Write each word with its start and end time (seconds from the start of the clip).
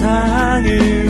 세상을 0.00 1.09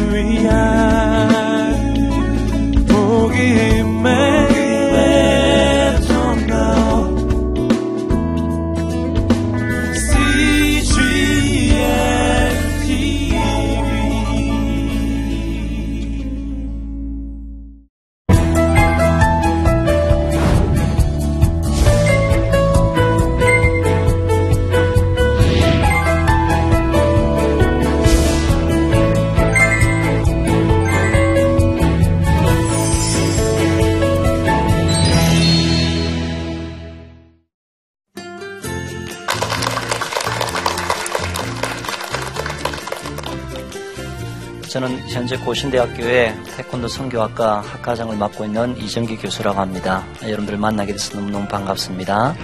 현재 45.31 45.45
고신대학교의 45.45 46.35
태권도 46.57 46.89
성교학과 46.89 47.61
학과장을 47.61 48.17
맡고 48.17 48.47
있는 48.47 48.77
이정기 48.77 49.17
교수라고 49.19 49.61
합니다. 49.61 50.05
여러분들 50.25 50.57
만나게 50.57 50.91
돼서 50.91 51.17
너무너무 51.17 51.47
반갑습니다. 51.47 52.35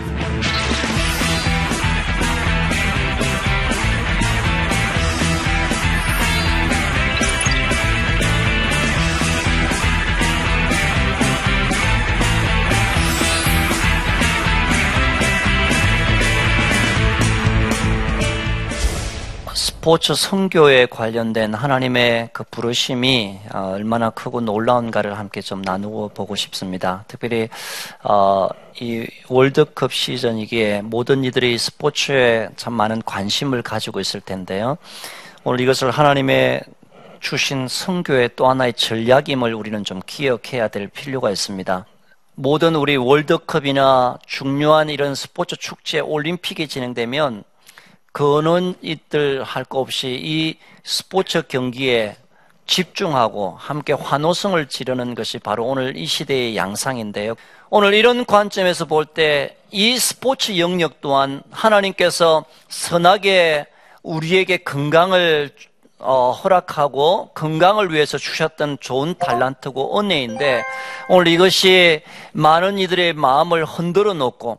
스포츠 19.87 20.17
성교에 20.17 20.87
관련된 20.87 21.55
하나님의 21.55 22.31
그 22.33 22.42
부르심이 22.51 23.39
어, 23.55 23.75
얼마나 23.75 24.11
크고 24.11 24.41
놀라운가를 24.41 25.17
함께 25.17 25.41
좀 25.41 25.62
나누고 25.62 26.09
보고 26.09 26.34
싶습니다. 26.34 27.05
특별히 27.06 27.48
어, 28.03 28.48
이 28.81 29.07
월드컵 29.29 29.92
시즌이기에 29.92 30.83
모든 30.83 31.23
이들이 31.23 31.57
스포츠에 31.57 32.48
참 32.57 32.73
많은 32.73 33.01
관심을 33.03 33.62
가지고 33.62 34.01
있을 34.01 34.20
텐데요. 34.20 34.77
오늘 35.45 35.61
이것을 35.61 35.92
하나님의 35.92 36.62
주신 37.20 37.69
성교의 37.69 38.31
또 38.34 38.48
하나의 38.48 38.73
전략임을 38.73 39.55
우리는 39.55 39.84
좀 39.84 40.01
기억해야 40.05 40.67
될 40.67 40.89
필요가 40.89 41.31
있습니다. 41.31 41.87
모든 42.34 42.75
우리 42.75 42.97
월드컵이나 42.97 44.19
중요한 44.27 44.91
이런 44.91 45.14
스포츠 45.14 45.55
축제, 45.55 46.01
올림픽이 46.01 46.67
진행되면 46.67 47.45
그는 48.17 48.75
이들 48.81 49.42
할거 49.42 49.78
없이 49.78 50.19
이 50.19 50.56
스포츠 50.84 51.42
경기에 51.42 52.17
집중하고 52.67 53.56
함께 53.58 53.92
환호성을 53.92 54.67
지르는 54.69 55.14
것이 55.14 55.39
바로 55.39 55.67
오늘 55.67 55.98
이 55.98 56.06
시대의 56.06 56.56
양상인데요. 56.56 57.34
오늘 57.69 57.92
이런 57.92 58.25
관점에서 58.25 58.86
볼 58.86 59.05
때 59.05 59.55
이 59.70 59.98
스포츠 59.98 60.58
영역 60.58 61.03
또한 61.03 61.42
하나님께서 61.50 62.47
선하게 62.70 63.67
우리에게 64.03 64.58
건강을 64.58 65.51
어, 65.98 66.30
허락하고 66.30 67.33
건강을 67.34 67.92
위해서 67.92 68.17
주셨던 68.17 68.78
좋은 68.80 69.14
달란트고 69.19 70.01
은혜인데 70.01 70.64
오늘 71.11 71.28
이것이 71.28 72.01
많은 72.33 72.79
이들의 72.79 73.13
마음을 73.13 73.67
흔들어 73.67 74.14
놓고 74.14 74.58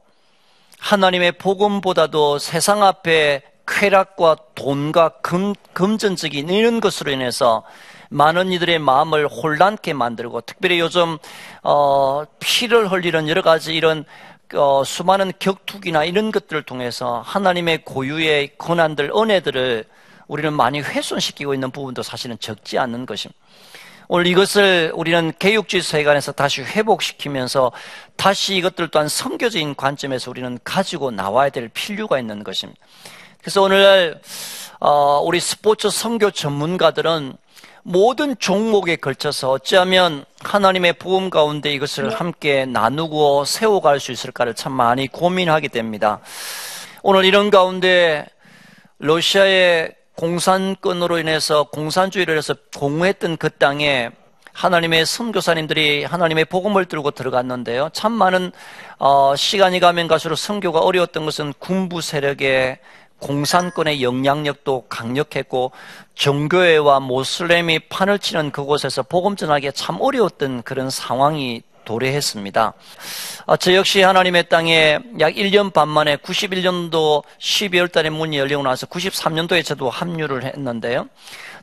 하나님의 0.80 1.34
복음보다도 1.34 2.38
세상 2.38 2.84
앞에 2.84 3.42
쾌락과 3.68 4.38
돈과 4.56 5.10
금, 5.22 5.54
금전적인 5.74 6.50
이런 6.50 6.80
것으로 6.80 7.12
인해서 7.12 7.64
많은 8.10 8.52
이들의 8.52 8.80
마음을 8.80 9.28
혼란케 9.28 9.94
만들고 9.94 10.42
특별히 10.42 10.80
요즘 10.80 11.18
어, 11.62 12.24
피를 12.40 12.92
흘리는 12.92 13.28
여러 13.28 13.42
가지 13.42 13.76
이런 13.76 14.06
어, 14.54 14.84
수많은 14.86 15.34
격투기나 15.40 16.06
이런 16.06 16.32
것들을 16.32 16.64
통해서 16.64 17.22
하나님의 17.26 17.84
고유의 17.84 18.58
권한들 18.58 19.12
은혜들을 19.14 19.84
우리는 20.28 20.54
많이 20.54 20.80
훼손시키고 20.80 21.54
있는 21.54 21.72
부분도 21.72 22.04
사실은 22.04 22.38
적지 22.40 22.78
않는 22.78 23.06
것입니다. 23.06 23.38
오늘 24.10 24.28
이것을 24.28 24.94
우리는 24.96 25.34
개육주의 25.38 25.82
세관에서 25.84 26.32
다시 26.32 26.62
회복시키면서 26.62 27.74
다시 28.16 28.56
이것들 28.56 28.88
또한 28.88 29.10
성교적인 29.10 29.76
관점에서 29.76 30.32
우리는 30.32 30.58
가지고 30.64 31.12
나와야 31.12 31.50
될 31.50 31.68
필요가 31.68 32.18
있는 32.18 32.44
것입니다. 32.44 32.80
그래서 33.42 33.62
오늘 33.62 34.20
어, 34.80 35.22
우리 35.24 35.40
스포츠 35.40 35.90
성교 35.90 36.32
전문가들은 36.32 37.36
모든 37.84 38.38
종목에 38.38 38.98
걸쳐서 38.98 39.52
어찌하면 39.52 40.26
하나님의 40.44 40.94
부음 40.94 41.30
가운데 41.30 41.72
이것을 41.72 42.14
함께 42.14 42.66
나누고 42.66 43.46
세워갈 43.46 44.00
수 44.00 44.12
있을까를 44.12 44.56
참 44.56 44.74
많이 44.74 45.08
고민하게 45.08 45.70
됩니다. 45.70 46.20
오늘 47.02 47.24
이런 47.24 47.50
가운데 47.50 48.26
러시아의 49.00 49.96
공산권으로 50.16 51.20
인해서 51.20 51.64
공산주의를 51.64 52.38
해서 52.38 52.56
공무했던 52.76 53.38
그 53.38 53.50
땅에 53.52 54.10
하나님의 54.52 55.06
선교사님들이 55.06 56.04
하나님의 56.04 56.46
복음을 56.46 56.86
들고 56.86 57.12
들어갔는데요. 57.12 57.92
참 57.94 58.12
많은 58.12 58.52
어, 58.98 59.36
시간이 59.36 59.80
가면 59.80 60.08
갈수록 60.08 60.36
선교가 60.36 60.80
어려웠던 60.80 61.26
것은 61.26 61.54
군부 61.60 62.02
세력의 62.02 62.80
공산권의 63.20 64.04
영향력도 64.04 64.86
강력했고 64.90 65.72
정교회와 66.16 67.00
모슬렘이 67.00 67.80
판을 67.90 68.20
치는 68.20 68.52
그곳에서 68.52 69.04
복음 69.04 69.36
전하기가 69.36 69.72
참 69.72 69.98
어려웠던 70.00 70.64
그런 70.64 70.90
상황이 70.90 71.62
도래했습니다. 71.88 72.74
아, 73.46 73.58
저 73.58 73.74
역시 73.74 74.02
하나님의 74.02 74.50
땅에 74.50 75.00
약 75.22 75.34
1년 75.34 75.72
반 75.72 75.88
만에 75.88 76.18
91년도 76.18 77.24
12월 77.40 77.90
달에 77.90 78.10
문이 78.10 78.38
열리고 78.38 78.62
나서 78.62 78.86
93년도에 78.88 79.64
저도 79.64 79.90
합류를 79.90 80.44
했는데요. 80.44 81.08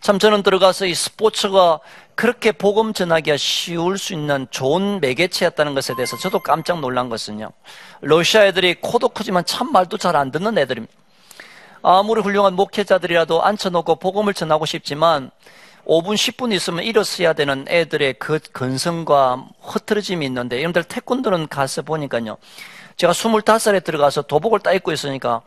참 0.00 0.18
저는 0.18 0.42
들어가서 0.42 0.86
이 0.86 0.94
스포츠가 0.94 1.80
그렇게 2.14 2.52
복음 2.52 2.94
전하기가 2.94 3.36
쉬울 3.36 3.98
수 3.98 4.14
있는 4.14 4.46
좋은 4.50 5.00
매개체였다는 5.00 5.74
것에 5.74 5.94
대해서 5.94 6.16
저도 6.16 6.38
깜짝 6.40 6.80
놀란 6.80 7.10
것은요. 7.10 7.50
러시아 8.00 8.46
애들이 8.46 8.76
코도 8.80 9.10
크지만 9.10 9.44
참 9.44 9.72
말도 9.72 9.98
잘 9.98 10.16
안 10.16 10.30
듣는 10.30 10.56
애들입니다. 10.56 11.03
아무리 11.86 12.22
훌륭한 12.22 12.54
목회자들이라도 12.54 13.44
앉혀놓고 13.44 13.96
복음을 13.96 14.32
전하고 14.32 14.64
싶지만 14.64 15.30
5분, 15.84 16.14
10분 16.14 16.54
있으면 16.54 16.82
일어서야 16.82 17.34
되는 17.34 17.66
애들의 17.68 18.14
그 18.14 18.38
근성과 18.52 19.44
흐트러짐이 19.60 20.24
있는데, 20.24 20.56
여러분들 20.56 20.84
태권도는 20.84 21.48
가서 21.48 21.82
보니까요. 21.82 22.38
제가 22.96 23.12
25살에 23.12 23.84
들어가서 23.84 24.22
도복을 24.22 24.60
따 24.60 24.72
입고 24.72 24.92
있으니까 24.92 25.42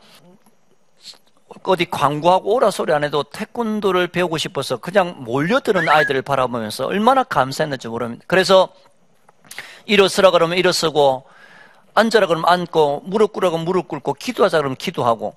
어디 1.64 1.90
광고하고 1.90 2.54
오라 2.54 2.70
소리 2.70 2.92
안 2.92 3.02
해도 3.02 3.24
태권도를 3.24 4.06
배우고 4.08 4.38
싶어서 4.38 4.76
그냥 4.76 5.24
몰려드는 5.24 5.88
아이들을 5.88 6.22
바라보면서 6.22 6.86
얼마나 6.86 7.24
감사했는지 7.24 7.88
모릅니다. 7.88 8.24
그래서 8.28 8.68
일어서라 9.86 10.30
그러면 10.30 10.56
일어서고 10.56 11.24
앉아라 11.94 12.28
그러면 12.28 12.48
앉고 12.48 13.02
무릎 13.06 13.32
꿇으라 13.32 13.50
그러면 13.50 13.64
무릎 13.64 13.88
꿇고 13.88 14.14
기도하자 14.14 14.58
그러면 14.58 14.76
기도하고 14.76 15.34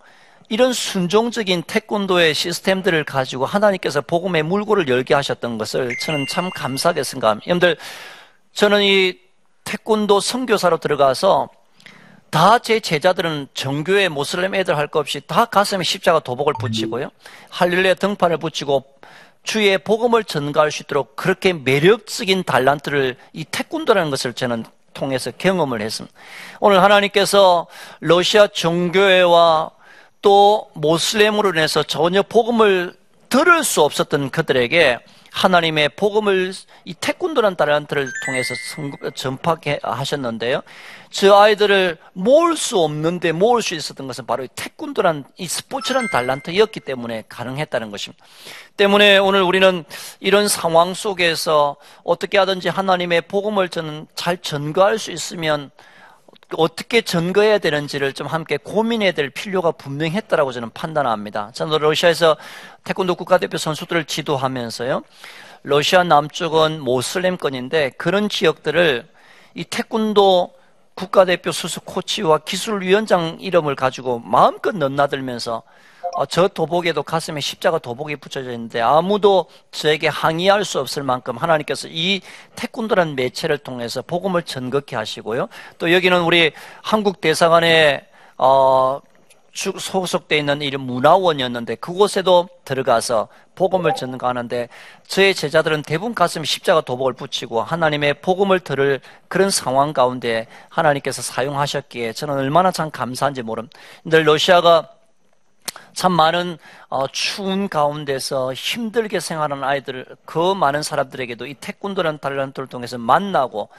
이런 0.51 0.73
순종적인 0.73 1.63
태권도의 1.63 2.34
시스템들을 2.34 3.05
가지고 3.05 3.46
하나님께서 3.46 4.02
복음의 4.02 4.43
물고를 4.43 4.90
열게 4.90 5.14
하셨던 5.14 5.58
것을 5.58 5.96
저는 6.02 6.28
참 6.28 6.49
감사하게 6.49 7.03
생각합니다. 7.05 7.47
여러분들, 7.47 7.78
저는 8.52 8.84
이 8.84 9.17
태권도 9.64 10.20
선교사로 10.20 10.79
들어가서 10.79 11.47
다 12.31 12.59
제 12.59 12.81
제자들은 12.81 13.47
정교회 13.53 14.09
모슬렘 14.09 14.53
애들 14.55 14.76
할 14.76 14.87
것 14.87 14.99
없이 14.99 15.22
다 15.26 15.46
가슴에 15.46 15.85
십자가 15.85 16.20
도복을 16.20 16.55
붙이고요. 16.59 17.11
할릴레 17.49 17.93
등판을 17.93 18.37
붙이고 18.37 18.84
주의 19.43 19.78
복음을 19.78 20.26
전가할 20.26 20.70
수 20.70 20.84
있도록 20.84 21.16
그렇게 21.16 21.53
매력적인 21.53 22.43
달란트를 22.43 23.16
이 23.31 23.46
태권도라는 23.46 24.09
것을 24.09 24.34
저는 24.34 24.66
통해서 24.93 25.31
경험을 25.31 25.81
했습니다. 25.81 26.14
오늘 26.59 26.84
하나님께서 26.84 27.67
러시아 28.02 28.47
정교회와 28.47 29.72
또 30.22 30.70
모슬렘으로 30.73 31.50
인해서 31.50 31.84
전혀 31.84 32.22
복음을 32.22 32.96
들을 33.29 33.64
수 33.64 33.82
없었던 33.82 34.29
그들에게 34.29 35.00
하나님의 35.32 35.90
복음을 35.96 36.53
이 36.84 36.94
태권도라는 36.94 37.56
달란트를 37.56 38.12
통해서 38.26 38.53
전파하셨는데요. 39.16 40.62
저 41.09 41.40
아이들을 41.40 41.97
모을 42.12 42.58
수 42.58 42.79
없는데 42.79 43.32
모을 43.32 43.62
수 43.62 43.73
있었던 43.73 44.08
것은 44.08 44.26
바로 44.26 44.44
이 44.44 44.50
태권도란 44.53 45.23
이 45.38 45.47
스포츠란 45.47 46.09
달란트였기 46.12 46.82
때문에 46.82 47.24
가능했다는 47.29 47.91
것입니다. 47.91 48.26
때문에 48.76 49.17
오늘 49.20 49.41
우리는 49.41 49.85
이런 50.20 50.50
상황 50.50 50.94
속에서 50.94 51.78
어떻게 52.03 52.38
하든지 52.38 52.67
하나님의 52.67 53.22
복음을 53.22 53.70
저는 53.70 54.08
잘 54.16 54.38
전가할 54.38 55.00
수 55.00 55.12
있으면 55.12 55.72
어떻게 56.58 57.02
전거해야 57.02 57.58
되는지를 57.58 58.14
좀 58.14 58.28
함께 58.28 58.58
고민해야 58.58 59.12
될 59.12 59.30
필요가 59.30 59.72
분명했다라고 59.72 60.52
저는 60.52 60.72
판단합니다. 60.72 61.52
저는 61.53 61.78
러시아에서 61.80 62.38
태권도 62.84 63.16
국가대표 63.16 63.58
선수들을 63.58 64.06
지도하면서요. 64.06 65.03
러시아 65.64 66.03
남쪽은 66.03 66.82
모슬렘권인데 66.82 67.92
그런 67.92 68.30
지역들을 68.30 69.08
이 69.53 69.64
태권도 69.64 70.53
국가대표 70.96 71.52
수수 71.52 71.82
코치와 71.82 72.40
기술위원장 72.40 73.38
이름을 73.40 73.76
가지고 73.76 74.20
마음껏 74.20 74.76
넘나들면서 74.76 75.64
어, 76.13 76.25
저 76.25 76.47
도복에도 76.47 77.03
가슴에 77.03 77.40
십자가 77.40 77.79
도복이 77.79 78.17
붙여져 78.17 78.52
있는데 78.52 78.81
아무도 78.81 79.46
저에게 79.72 80.08
항의할 80.08 80.66
수 80.66 80.79
없을 80.79 81.03
만큼 81.03 81.37
하나님께서 81.37 81.87
이 81.90 82.22
태권도라는 82.55 83.16
매체를 83.16 83.59
통해서 83.59 84.02
복음을 84.02 84.43
전극케 84.43 84.96
하시고요. 84.96 85.47
또 85.78 85.93
여기는 85.93 86.22
우리 86.23 86.52
한국 86.81 87.22
대사관에 87.22 88.05
어, 88.37 88.99
소속돼 89.53 90.37
있는 90.37 90.61
이런 90.61 90.81
문화원이었는데 90.81 91.75
그곳에도 91.75 92.47
들어가서 92.64 93.28
복음을 93.55 93.93
전가하는데 93.93 94.69
저의 95.07 95.35
제자들은 95.35 95.84
대부분 95.84 96.16
가슴에 96.16 96.46
십자가 96.46 96.81
도복을 96.81 97.14
붙이고 97.14 97.61
하나님의 97.61 98.22
복음을 98.22 98.61
들을 98.61 99.02
그런 99.28 99.49
상황 99.49 99.91
가운데 99.91 100.47
하나님께서 100.69 101.22
사용하셨기에 101.22 102.14
저는 102.14 102.35
얼마나 102.35 102.72
참 102.72 102.90
감사한지 102.91 103.41
모름. 103.41 103.67
늘 104.05 104.25
러시아가 104.25 104.90
참 105.93 106.11
많은 106.13 106.58
어, 106.90 107.08
추운 107.08 107.69
가운데서 107.69 108.53
힘들게 108.53 109.19
생활하는 109.19 109.63
아이들, 109.63 110.05
그 110.25 110.53
많은 110.53 110.84
사람들에게도 110.84 111.46
이 111.47 111.53
태권도라는 111.55 112.19
달란트를 112.19 112.67
통해서 112.67 112.97
만나고 112.97 113.69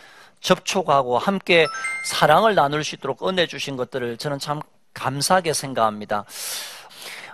접촉하고 0.40 1.19
함께 1.19 1.67
사랑을 2.05 2.55
나눌 2.55 2.84
수 2.84 2.96
있도록 2.96 3.26
은혜 3.26 3.46
주신 3.46 3.76
것들을 3.76 4.19
저는 4.19 4.38
참 4.38 4.61
감사하게 4.94 5.52
생각합니다. 5.52 6.25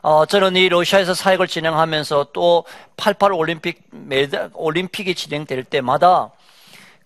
어, 0.02 0.26
저는 0.26 0.54
이 0.56 0.68
러시아에서 0.68 1.14
사역을 1.14 1.48
진행하면서 1.48 2.28
또 2.32 2.64
88 2.96 3.32
올림픽 3.32 3.82
올림픽이 4.54 5.14
진행될 5.14 5.64
때마다 5.64 6.30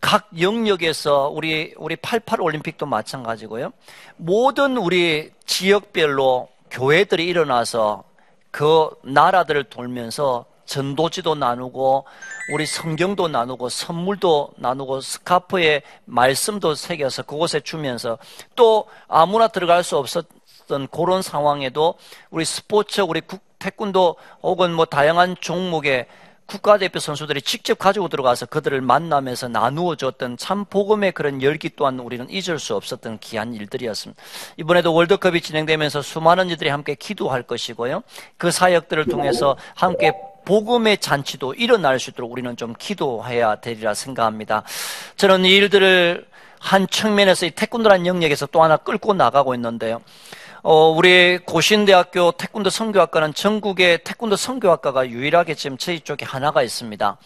각 0.01 0.29
영역에서 0.39 1.29
우리 1.29 1.73
우리 1.79 1.97
88 1.97 2.41
올림픽도 2.41 2.85
마찬가지고요. 2.87 3.73
모든 4.17 4.77
우리 4.77 5.31
지역별로 5.47 6.49
교회들이 6.73 7.27
일어나서 7.27 8.03
그 8.51 8.89
나라들을 9.05 9.65
돌면서 9.65 10.47
전도지도 10.65 11.35
나누고 11.35 12.07
우리 12.55 12.65
성경도 12.65 13.29
나누고 13.29 13.69
선물도 13.69 14.55
나누고 14.57 15.03
스카프에 15.03 15.83
말씀도 16.07 16.75
새겨서 16.75 17.25
그곳에 17.25 17.61
주면서 17.61 18.19
또 18.57 18.87
아무나 19.07 19.49
들어갈 19.49 19.85
수 19.85 19.99
없었던 19.99 20.89
그런 20.91 21.21
상황에도 21.21 21.95
우리 22.31 22.47
스포츠 22.47 23.03
우리 23.03 23.21
태권도 23.59 24.17
혹은 24.43 24.73
뭐 24.73 24.87
다양한 24.87 25.37
종목에 25.41 26.07
국가대표 26.53 26.99
선수들이 26.99 27.41
직접 27.41 27.79
가지고 27.79 28.09
들어가서 28.09 28.45
그들을 28.45 28.79
만나면서 28.83 29.49
나누어 29.49 29.97
줬던 29.97 30.37
참 30.37 30.67
복음의 30.67 31.13
그런 31.13 31.41
열기 31.41 31.71
또한 31.75 31.99
우리는 31.99 32.27
잊을 32.29 32.59
수 32.59 32.77
없었던 32.77 33.21
귀한 33.21 33.55
일들이었습니다. 33.55 34.23
이번에도 34.59 34.93
월드컵이 34.93 35.41
진행되면서 35.41 36.03
수많은 36.03 36.51
이들이 36.51 36.69
함께 36.69 36.95
기도할 36.95 37.43
것이고요. 37.43 38.03
그 38.37 38.51
사역들을 38.51 39.07
통해서 39.07 39.57
함께 39.75 40.13
복음의 40.45 40.99
잔치도 40.99 41.55
일어날 41.55 41.99
수 41.99 42.11
있도록 42.11 42.31
우리는 42.31 42.55
좀 42.59 42.75
기도해야 42.79 43.57
되리라 43.57 43.95
생각합니다. 43.95 44.63
저는 45.17 45.47
이 45.47 45.57
일들을 45.57 46.27
한 46.59 46.87
측면에서 46.87 47.47
이 47.47 47.51
태권도라는 47.53 48.07
영역에서 48.07 48.45
또 48.47 48.63
하나 48.63 48.77
끌고 48.77 49.15
나가고 49.15 49.55
있는데요. 49.55 50.03
어, 50.63 50.91
우리 50.91 51.39
고신대학교 51.39 52.33
태권도 52.33 52.71
선교학과는 52.71 53.35
전국의 53.35 54.05
태권도 54.05 54.37
선교학과가 54.37 55.09
유일하게 55.09 55.55
지금 55.55 55.77
저희 55.77 55.99
쪽에 55.99 56.25
하나가 56.25 56.63
있습니다. 56.63 57.17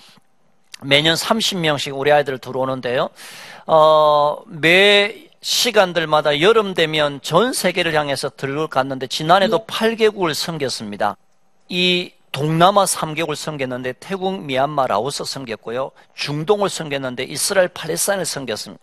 매년 0.83 1.15
30명씩 1.15 1.99
우리 1.99 2.13
아이들 2.13 2.39
들어오는데요. 2.39 3.11
어, 3.67 4.39
매 4.47 5.27
시간들마다 5.43 6.41
여름 6.41 6.73
되면 6.73 7.21
전 7.23 7.53
세계를 7.53 7.95
향해서 7.95 8.31
들고 8.31 8.69
갔는데 8.69 9.07
지난해도 9.07 9.67
8개국을 9.67 10.33
섬겼습니다. 10.33 11.17
이 11.69 12.13
동남아 12.33 12.85
3개국을 12.85 13.35
섬겼는데 13.35 13.95
태국, 14.01 14.43
미얀마, 14.45 14.87
라오스 14.87 15.25
섬겼고요. 15.25 15.91
중동을 16.15 16.71
섬겼는데 16.71 17.25
이스라엘, 17.25 17.69
팔레스타인을 17.69 18.25
섬겼습니다. 18.25 18.83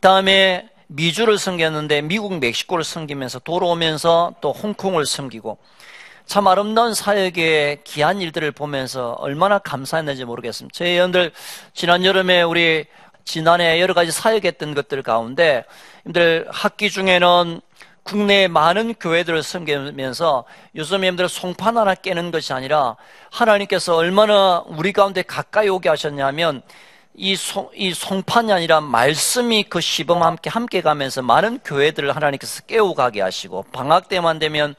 다음에 0.00 0.68
미주를 0.92 1.38
섬겼는데 1.38 2.02
미국, 2.02 2.38
멕시코를 2.40 2.82
섬기면서 2.84 3.38
돌아오면서 3.40 4.34
또 4.40 4.52
홍콩을 4.52 5.06
섬기고 5.06 5.58
참 6.26 6.46
아름다운 6.48 6.94
사역의 6.94 7.82
귀한 7.84 8.20
일들을 8.20 8.50
보면서 8.52 9.12
얼마나 9.12 9.58
감사했는지 9.58 10.24
모르겠습니다. 10.24 10.72
저희 10.76 10.96
연들 10.96 11.32
지난 11.74 12.04
여름에 12.04 12.42
우리 12.42 12.86
지난해 13.24 13.80
여러 13.80 13.94
가지 13.94 14.10
사역했던 14.10 14.74
것들 14.74 15.02
가운데 15.02 15.64
여러분들 16.06 16.48
학기 16.50 16.90
중에는 16.90 17.60
국내의 18.02 18.48
많은 18.48 18.94
교회들을 18.94 19.42
섬기면서 19.44 20.44
요즘 20.74 21.02
여러분들 21.02 21.28
송판 21.28 21.76
하나 21.76 21.94
깨는 21.94 22.32
것이 22.32 22.52
아니라 22.52 22.96
하나님께서 23.30 23.94
얼마나 23.94 24.64
우리 24.66 24.92
가운데 24.92 25.22
가까이 25.22 25.68
오게 25.68 25.88
하셨냐면 25.88 26.62
이, 27.22 27.36
송, 27.36 27.68
이 27.74 27.92
송판이 27.92 28.50
아니라 28.50 28.80
말씀이 28.80 29.64
그 29.64 29.82
시범 29.82 30.22
함께 30.22 30.48
함께 30.48 30.80
가면서 30.80 31.20
많은 31.20 31.58
교회들을 31.62 32.16
하나님께서 32.16 32.62
깨우가게 32.62 33.20
하시고 33.20 33.66
방학 33.72 34.08
때만 34.08 34.38
되면 34.38 34.74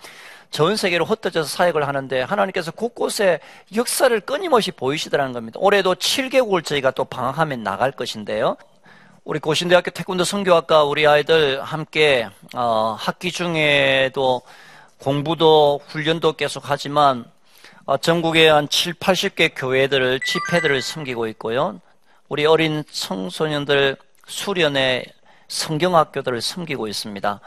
전 0.49 0.75
세계로 0.75 1.05
흩어져서 1.05 1.47
사역을 1.47 1.88
하는데 1.88 2.19
하나님께서 2.23 2.71
곳곳에 2.71 3.41
역사를 3.75 4.19
끊임없이 4.21 4.71
보이시더라는 4.71 5.33
겁니다. 5.33 5.59
올해도 5.61 5.93
7개국을 5.93 6.65
저희가 6.65 6.89
또 6.89 7.05
방학하면 7.05 7.61
나갈 7.61 7.91
것인데요. 7.91 8.57
우리 9.23 9.39
고신대학교 9.39 9.91
태권도 9.91 10.23
성교학과 10.23 10.83
우리 10.83 11.05
아이들 11.05 11.61
함께 11.61 12.27
어, 12.55 12.95
학기 12.97 13.31
중에도 13.31 14.41
공부도 14.97 15.81
훈련도 15.85 16.33
계속 16.33 16.63
하지만 16.65 17.23
어, 17.85 17.97
전국의 17.97 18.47
한 18.47 18.67
7, 18.67 18.95
80개 18.95 19.51
교회들을 19.55 20.21
집회들을 20.25 20.81
섬기고 20.81 21.27
있고요. 21.27 21.79
우리 22.31 22.45
어린 22.45 22.85
청소년들 22.89 23.97
수련회 24.25 25.03
성경학교들을 25.50 26.39
섬기고 26.39 26.88
있습니다. 26.88 27.41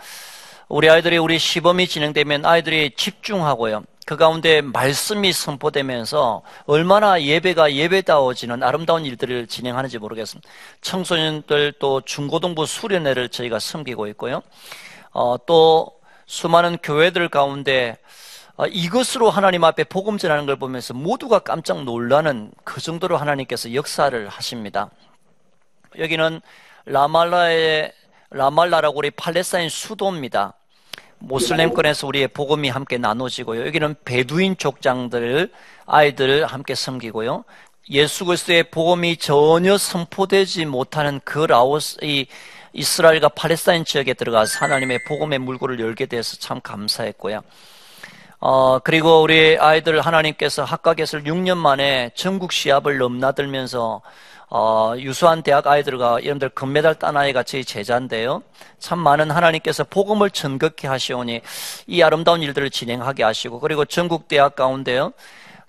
우리 0.68 0.90
아이들이 0.90 1.16
우리 1.16 1.38
시범이 1.38 1.88
진행되면 1.88 2.44
아이들이 2.44 2.90
집중하고요. 2.94 3.84
그 4.04 4.18
가운데 4.18 4.60
말씀이 4.60 5.32
선포되면서 5.32 6.42
얼마나 6.66 7.22
예배가 7.22 7.72
예배다워지는 7.72 8.62
아름다운 8.62 9.06
일들을 9.06 9.46
진행하는지 9.46 9.96
모르겠습니다. 9.96 10.46
청소년들 10.82 11.72
또 11.78 12.02
중고등부 12.02 12.66
수련회를 12.66 13.30
저희가 13.30 13.60
섬기고 13.60 14.06
있고요. 14.08 14.42
어, 15.12 15.36
또 15.46 15.92
수많은 16.26 16.76
교회들 16.82 17.30
가운데 17.30 17.96
어, 17.96 18.23
이것으로 18.70 19.30
하나님 19.30 19.64
앞에 19.64 19.84
복음 19.84 20.16
전하는 20.16 20.46
걸 20.46 20.56
보면서 20.56 20.94
모두가 20.94 21.40
깜짝 21.40 21.82
놀라는 21.82 22.52
그 22.62 22.80
정도로 22.80 23.16
하나님께서 23.16 23.74
역사를 23.74 24.28
하십니다. 24.28 24.90
여기는 25.98 26.40
라말라의 26.86 27.92
라말라라고 28.30 28.98
우리 28.98 29.10
팔레스타인 29.10 29.68
수도입니다. 29.68 30.54
모슬렘권에서 31.18 32.06
우리의 32.06 32.28
복음이 32.28 32.68
함께 32.68 32.98
나눠지고요. 32.98 33.66
여기는 33.66 33.96
베두인 34.04 34.56
족장들 34.56 35.50
아이들을 35.86 36.46
함께 36.46 36.74
섬기고요. 36.74 37.44
예수 37.90 38.24
그리스도의 38.24 38.70
복음이 38.70 39.16
전혀 39.16 39.76
선포되지 39.76 40.66
못하는 40.66 41.20
그 41.24 41.40
라오스 41.40 41.98
이 42.02 42.26
이스라엘과 42.72 43.30
팔레스타인 43.30 43.84
지역에 43.84 44.14
들어가서 44.14 44.58
하나님의 44.64 45.04
복음의 45.04 45.38
물고를 45.38 45.78
열게 45.80 46.06
돼서 46.06 46.36
참 46.38 46.60
감사했고요. 46.60 47.42
어, 48.46 48.78
그리고 48.78 49.22
우리 49.22 49.56
아이들 49.58 50.02
하나님께서 50.02 50.64
학과에서 50.64 51.16
6년 51.20 51.56
만에 51.56 52.10
전국 52.14 52.52
시합을 52.52 52.98
넘나들면서 52.98 54.02
어, 54.50 54.92
유수한 54.98 55.42
대학 55.42 55.66
아이들과 55.66 56.22
여러분들 56.22 56.50
금메달 56.50 56.96
딴 56.96 57.16
아이가 57.16 57.42
저희 57.42 57.64
제자인데요. 57.64 58.42
참 58.78 58.98
많은 58.98 59.30
하나님께서 59.30 59.84
복음을 59.84 60.28
전극케 60.28 60.86
하시오니 60.86 61.40
이 61.86 62.02
아름다운 62.02 62.42
일들을 62.42 62.68
진행하게 62.68 63.22
하시고 63.22 63.60
그리고 63.60 63.86
전국 63.86 64.28
대학 64.28 64.54
가운데요. 64.54 65.14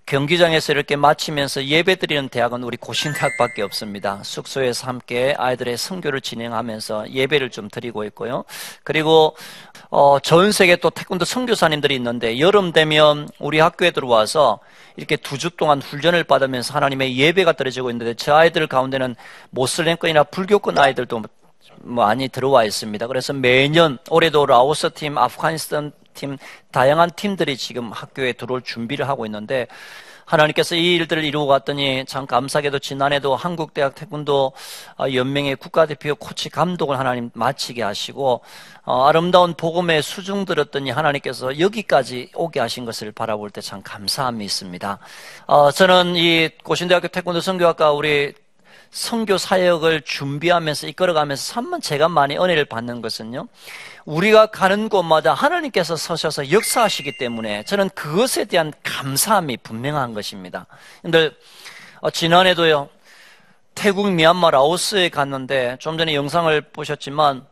경기장에서 0.06 0.72
이렇게 0.72 0.96
마치면서 0.96 1.66
예배 1.66 1.96
드리는 1.96 2.30
대학은 2.30 2.64
우리 2.64 2.78
고신대학밖에 2.78 3.64
없습니다. 3.64 4.22
숙소에서 4.24 4.88
함께 4.88 5.34
아이들의 5.36 5.78
선교를 5.78 6.22
진행하면서 6.22 7.12
예배를 7.12 7.50
좀 7.50 7.70
드리고 7.70 8.04
있고요. 8.06 8.46
그리고 8.84 9.36
어, 9.90 10.20
전 10.20 10.52
세계 10.52 10.76
또 10.76 10.92
태권도 10.92 11.26
선교사님들이 11.26 11.96
있는데 11.96 12.40
여름 12.40 12.72
되면 12.72 13.28
우리 13.40 13.60
학교에 13.60 13.90
들어와서 13.92 14.60
이렇게 14.96 15.16
두 15.16 15.38
주 15.38 15.50
동안 15.50 15.82
훈련을 15.82 16.24
받으면서 16.24 16.74
하나님의 16.76 17.18
예배가 17.18 17.54
드려지고 17.54 17.90
있는데 17.92 18.14
저 18.14 18.36
아이들 18.36 18.68
가운데는 18.68 19.16
모슬렘권이나 19.50 20.24
불교권 20.26 20.78
아이들도 20.78 21.24
많이 21.82 22.30
들어와 22.30 22.64
있습니다. 22.64 23.08
그래서 23.08 23.34
매년 23.34 23.98
올해도 24.10 24.46
라오스 24.46 24.92
팀, 24.94 25.18
아프가니스탄 25.18 25.92
팀, 26.16 26.38
다양한 26.72 27.12
팀들이 27.16 27.56
지금 27.58 27.92
학교에 27.92 28.34
들어올 28.34 28.62
준비를 28.64 29.08
하고 29.08 29.26
있는데 29.28 29.68
하나님께서 30.26 30.76
이 30.76 30.96
일들을 30.96 31.24
이루고 31.24 31.46
갔더니 31.46 32.04
참 32.08 32.26
감사하게도 32.26 32.80
지난해도 32.80 33.36
한국대학 33.36 33.94
태권도 33.94 34.54
어, 34.98 35.06
연맹의 35.14 35.58
국가대표 35.58 36.16
코치 36.16 36.50
감독을 36.50 36.98
하나님 36.98 37.30
마치게 37.36 37.84
하시고 37.84 38.42
어, 38.86 39.06
아름다운 39.08 39.54
복음의 39.54 40.02
수중 40.02 40.46
들었더니 40.46 40.90
하나님께서 40.90 41.60
여기까지 41.60 42.32
오게 42.34 42.60
하신 42.60 42.86
것을 42.86 43.12
바라볼 43.12 43.52
때 43.52 43.62
참 43.62 43.82
감사함이 43.84 44.44
있습니다. 44.46 45.00
어, 45.46 45.72
저는 45.72 46.16
이 46.16 46.50
고신대학교 46.64 47.08
태권도 47.08 47.42
선교학과 47.42 47.92
우리 47.92 48.34
선교 48.92 49.38
사역을 49.38 50.02
준비하면서 50.02 50.88
이끌어가면서 50.88 51.54
참만 51.54 51.82
제가 51.82 52.08
많이 52.08 52.38
은혜를 52.38 52.66
받는 52.66 53.02
것은요. 53.02 53.48
우리가 54.06 54.48
가는 54.48 54.88
곳마다 54.90 55.34
하나님께서 55.34 55.96
서셔서 55.96 56.52
역사하시기 56.52 57.18
때문에 57.18 57.64
저는 57.64 57.90
그것에 57.90 58.46
대한 58.46 58.72
감사함이 58.84 59.58
분명한 59.58 60.14
것입니다. 60.14 60.68
근데 61.02 61.32
어, 62.02 62.10
지난해도요. 62.10 62.90
태국, 63.74 64.12
미얀마, 64.12 64.52
라오스에 64.52 65.10
갔는데 65.10 65.78
좀 65.80 65.98
전에 65.98 66.16
영상을 66.16 66.62
보셨지만 66.72 67.46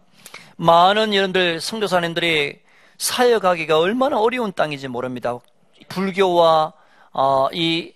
많은 0.56 1.14
여러분들 1.14 1.60
선교사님들이 1.60 2.60
사역하기가 2.98 3.78
얼마나 3.80 4.20
어려운 4.20 4.54
땅인지 4.54 4.88
모릅니다. 4.88 5.38
불교와 5.90 6.74
어, 7.12 7.48
이 7.52 7.94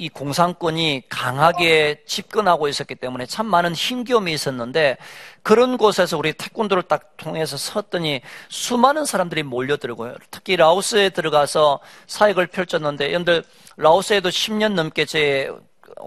이 0.00 0.08
공산권이 0.08 1.02
강하게 1.10 2.02
집권하고 2.06 2.68
있었기 2.68 2.94
때문에 2.94 3.26
참 3.26 3.44
많은 3.44 3.74
힘겨움이 3.74 4.32
있었는데 4.32 4.96
그런 5.42 5.76
곳에서 5.76 6.16
우리 6.16 6.32
태권도를 6.32 6.84
딱 6.84 7.18
통해서 7.18 7.58
섰더니 7.58 8.22
수많은 8.48 9.04
사람들이 9.04 9.42
몰려들고요. 9.42 10.14
특히 10.30 10.56
라오스에 10.56 11.10
들어가서 11.10 11.80
사역을 12.06 12.46
펼쳤는데 12.46 13.08
여러분들 13.08 13.44
라오스에도 13.76 14.30
10년 14.30 14.72
넘게 14.72 15.04
제 15.04 15.50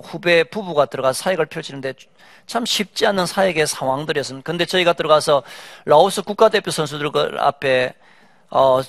후배 0.04 0.44
부부가 0.44 0.88
들어가 0.88 1.14
서 1.14 1.22
사역을 1.26 1.46
펼치는데 1.46 1.94
참 2.48 2.66
쉽지 2.66 3.06
않은 3.06 3.28
사역의 3.28 3.68
상황들이었습니다. 3.68 4.44
근데 4.44 4.66
저희가 4.66 4.94
들어가서 4.94 5.44
라오스 5.86 6.24
국가대표 6.24 6.72
선수들 6.72 7.12
앞에 7.40 7.94
어, 8.50 8.82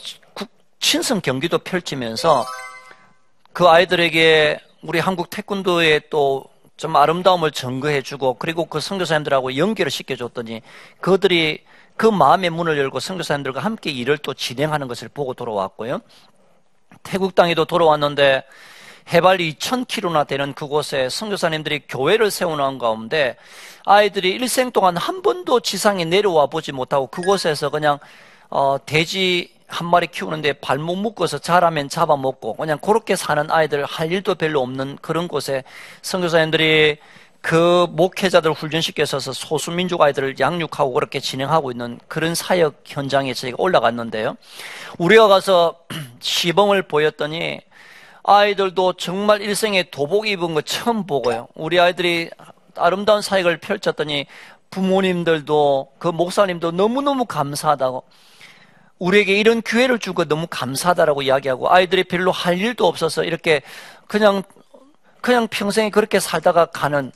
친선 0.81 1.21
경기도 1.21 1.59
펼치면서 1.59 2.47
그 3.53 3.69
아이들에게 3.69 4.61
우리 4.85 4.99
한국 4.99 5.31
태권도에 5.31 6.09
또 6.11 6.55
좀 6.77 6.97
아름다움을 6.97 7.53
증거해주고 7.53 8.35
그리고 8.35 8.65
그 8.65 8.81
선교사님들하고 8.81 9.57
연결을 9.57 9.91
시켜줬더니 9.91 10.63
그들이 11.01 11.63
그 11.97 12.07
마음의 12.07 12.51
문을 12.51 12.77
열고 12.79 12.99
선교사님들과 12.99 13.61
함께 13.61 13.91
일을 13.91 14.19
또 14.19 14.35
진행하는 14.35 14.89
것을 14.89 15.09
보고 15.09 15.35
돌아왔고요. 15.35 16.01
태국 17.05 17.35
땅에도 17.35 17.65
돌아왔는데 17.65 18.43
해발 19.13 19.39
2,000km나 19.39 20.27
되는 20.27 20.55
그곳에 20.55 21.09
선교사님들이 21.09 21.83
교회를 21.89 22.31
세우는 22.31 22.79
가운데 22.79 23.37
아이들이 23.85 24.31
일생 24.31 24.73
동안 24.73 24.97
한 24.97 25.23
번도 25.23 25.61
지상에 25.61 26.05
내려와 26.05 26.47
보지 26.47 26.73
못하고 26.73 27.07
그곳에서 27.07 27.71
그냥 27.71 27.99
어, 28.49 28.79
돼지 28.85 29.54
한 29.67 29.87
마리 29.89 30.07
키우는데 30.07 30.55
발목 30.55 30.99
묶어서 30.99 31.39
자라면 31.39 31.89
잡아먹고 31.89 32.55
그냥 32.55 32.79
그렇게 32.79 33.17
사는 33.17 33.51
아이들 33.51 33.85
할 33.85 34.13
일도 34.13 34.35
별로 34.37 34.61
없는 34.61 34.99
그런 35.01 35.29
곳에 35.29 35.65
선교사님들이 36.03 36.99
그 37.41 37.87
목회자들 37.91 38.53
훈련시켜서 38.53 39.21
소수민족 39.21 40.01
아이들을 40.01 40.39
양육하고 40.41 40.95
그렇게 40.95 41.21
진행하고 41.21 41.73
있는 41.73 41.99
그런 42.09 42.35
사역 42.35 42.83
현장에 42.87 43.35
저희가 43.35 43.57
올라갔는데요. 43.59 44.37
우리가 44.97 45.29
가서 45.29 45.77
시범을 46.21 46.85
보였더니 46.85 47.61
아이들도 48.23 48.95
정말 48.95 49.43
일생에 49.43 49.91
도복 49.91 50.27
입은 50.27 50.55
거 50.55 50.63
처음 50.63 51.07
보고요. 51.07 51.49
우리 51.55 51.79
아이들이 51.79 52.31
아름다운 52.77 53.21
사역을 53.21 53.59
펼쳤더니 53.59 54.27
부모님들도 54.71 55.93
그 55.99 56.09
목사님도 56.09 56.71
너무너무 56.73 57.27
감사하다고 57.27 58.05
우리에게 59.05 59.39
이런 59.39 59.61
기회를 59.61 59.99
주고 59.99 60.25
너무 60.25 60.47
감사하다라고 60.49 61.23
이야기하고 61.23 61.71
아이들이 61.71 62.05
별로 62.05 62.31
할 62.33 62.59
일도 62.59 62.87
없어서 62.87 63.23
이렇게 63.23 63.61
그냥 64.07 64.43
그냥 65.21 65.47
평생에 65.49 65.91
그렇게 65.91 66.21
살다가 66.21 66.67
가는 66.67 67.13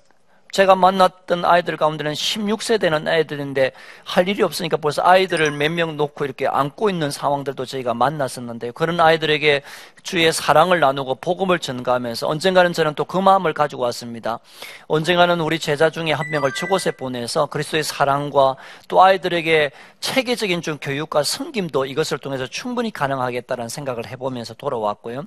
제가 0.50 0.74
만났던 0.74 1.44
아이들 1.44 1.76
가운데는 1.76 2.12
16세 2.14 2.80
되는 2.80 3.06
아이들인데 3.06 3.72
할 4.04 4.28
일이 4.28 4.42
없으니까 4.42 4.78
벌써 4.78 5.02
아이들을 5.04 5.50
몇 5.52 5.68
명 5.70 5.96
놓고 5.96 6.24
이렇게 6.24 6.46
안고 6.46 6.88
있는 6.90 7.10
상황들도 7.10 7.66
저희가 7.66 7.94
만났었는데 7.94 8.70
그런 8.72 8.98
아이들에게 9.00 9.62
주의 10.02 10.32
사랑을 10.32 10.80
나누고 10.80 11.16
복음을 11.16 11.58
전가하면서 11.58 12.26
언젠가는 12.26 12.72
저는 12.72 12.94
또 12.94 13.04
그 13.08 13.16
마음을 13.18 13.54
가지고 13.54 13.82
왔습니다. 13.84 14.38
언젠가는 14.86 15.40
우리 15.40 15.58
제자 15.58 15.88
중에 15.88 16.12
한 16.12 16.28
명을 16.30 16.52
저곳에 16.52 16.90
보내서 16.90 17.46
그리스도의 17.46 17.82
사랑과 17.82 18.56
또 18.86 19.02
아이들에게 19.02 19.70
체계적인 20.00 20.60
좀 20.62 20.78
교육과 20.78 21.22
섬김도 21.22 21.86
이것을 21.86 22.18
통해서 22.18 22.46
충분히 22.46 22.90
가능하겠다는 22.90 23.68
생각을 23.68 24.06
해보면서 24.08 24.54
돌아왔고요. 24.54 25.24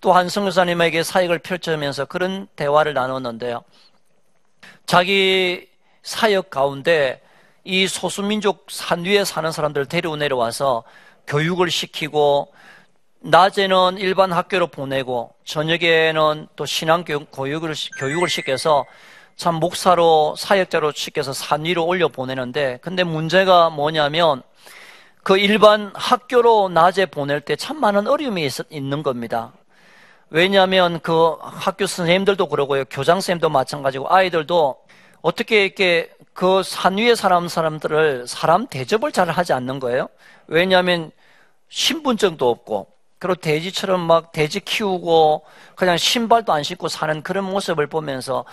또한 0.00 0.28
성교사님에게 0.28 1.02
사역을 1.02 1.40
펼치면서 1.40 2.04
그런 2.04 2.46
대화를 2.56 2.94
나눴는데요. 2.94 3.62
자기 4.86 5.68
사역 6.02 6.50
가운데 6.50 7.20
이 7.64 7.86
소수민족 7.86 8.66
산 8.68 9.04
위에 9.04 9.24
사는 9.24 9.50
사람들을 9.50 9.86
데리고 9.86 10.16
내려와서 10.16 10.84
교육을 11.26 11.70
시키고 11.70 12.52
낮에는 13.20 13.96
일반 13.98 14.32
학교로 14.32 14.66
보내고 14.66 15.32
저녁에는 15.44 16.48
또 16.56 16.66
신앙교육 16.66 17.30
교육을, 17.32 17.74
교육을 17.98 18.28
시켜서 18.28 18.84
참 19.36 19.54
목사로 19.56 20.34
사역자로 20.36 20.92
시켜서 20.92 21.32
산 21.32 21.64
위로 21.64 21.86
올려 21.86 22.08
보내는데 22.08 22.78
근데 22.82 23.02
문제가 23.02 23.70
뭐냐면 23.70 24.42
그 25.22 25.38
일반 25.38 25.90
학교로 25.94 26.68
낮에 26.68 27.06
보낼 27.06 27.40
때 27.40 27.56
참 27.56 27.80
많은 27.80 28.06
어려움이 28.06 28.44
있, 28.44 28.52
있는 28.70 29.02
겁니다. 29.02 29.52
왜냐하면 30.30 31.00
그 31.00 31.36
학교 31.40 31.86
선생님들도 31.86 32.48
그러고요. 32.48 32.84
교장 32.86 33.16
선생님도 33.16 33.48
마찬가지고 33.50 34.12
아이들도 34.12 34.76
어떻게 35.22 35.64
이렇게 35.64 36.10
그 36.32 36.62
산 36.62 36.98
위에 36.98 37.14
사람 37.14 37.48
사람들을 37.48 38.26
사람 38.26 38.66
대접을 38.66 39.12
잘 39.12 39.30
하지 39.30 39.52
않는 39.52 39.78
거예요. 39.80 40.08
왜냐하면 40.48 41.10
신분증도 41.68 42.48
없고 42.50 42.88
그리고 43.18 43.36
돼지처럼 43.40 44.00
막 44.00 44.32
돼지 44.32 44.60
키우고 44.60 45.44
그냥 45.76 45.96
신발도 45.96 46.52
안 46.52 46.62
신고 46.62 46.88
사는 46.88 47.22
그런 47.22 47.44
모습을 47.44 47.86
보면서 47.86 48.44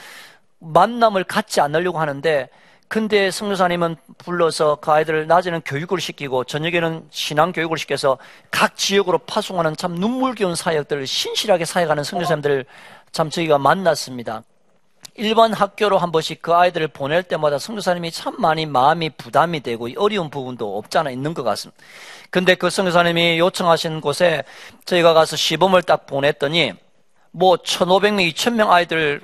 만남을 0.59 1.23
갖지 1.25 1.59
않으려고 1.59 1.99
하는데 1.99 2.49
근데 2.91 3.31
성교사님은 3.31 3.95
불러서 4.17 4.75
그 4.81 4.91
아이들을 4.91 5.25
낮에는 5.25 5.61
교육을 5.61 6.01
시키고 6.01 6.43
저녁에는 6.43 7.07
신앙 7.09 7.53
교육을 7.53 7.77
시켜서 7.77 8.17
각 8.51 8.75
지역으로 8.75 9.19
파송하는 9.19 9.77
참 9.77 9.95
눈물겨운 9.95 10.55
사역들을 10.55 11.07
신실하게 11.07 11.63
사역하는 11.63 12.03
성교사님들을 12.03 12.65
참 13.13 13.29
저희가 13.29 13.59
만났습니다. 13.59 14.43
일반 15.15 15.53
학교로 15.53 15.99
한 15.99 16.11
번씩 16.11 16.41
그 16.41 16.53
아이들을 16.53 16.89
보낼 16.89 17.23
때마다 17.23 17.59
성교사님이 17.59 18.11
참 18.11 18.35
많이 18.39 18.65
마음이 18.65 19.11
부담이 19.11 19.61
되고 19.61 19.87
어려운 19.97 20.29
부분도 20.29 20.77
없잖아 20.77 21.11
있는 21.11 21.33
것 21.33 21.43
같습니다. 21.43 21.81
근데 22.29 22.55
그 22.55 22.69
성교사님이 22.69 23.39
요청하신 23.39 24.01
곳에 24.01 24.43
저희가 24.83 25.13
가서 25.13 25.37
시범을 25.37 25.83
딱 25.83 26.07
보냈더니 26.07 26.73
뭐 27.31 27.55
1,500명, 27.55 28.29
2,000명 28.33 28.69
아이들 28.69 29.21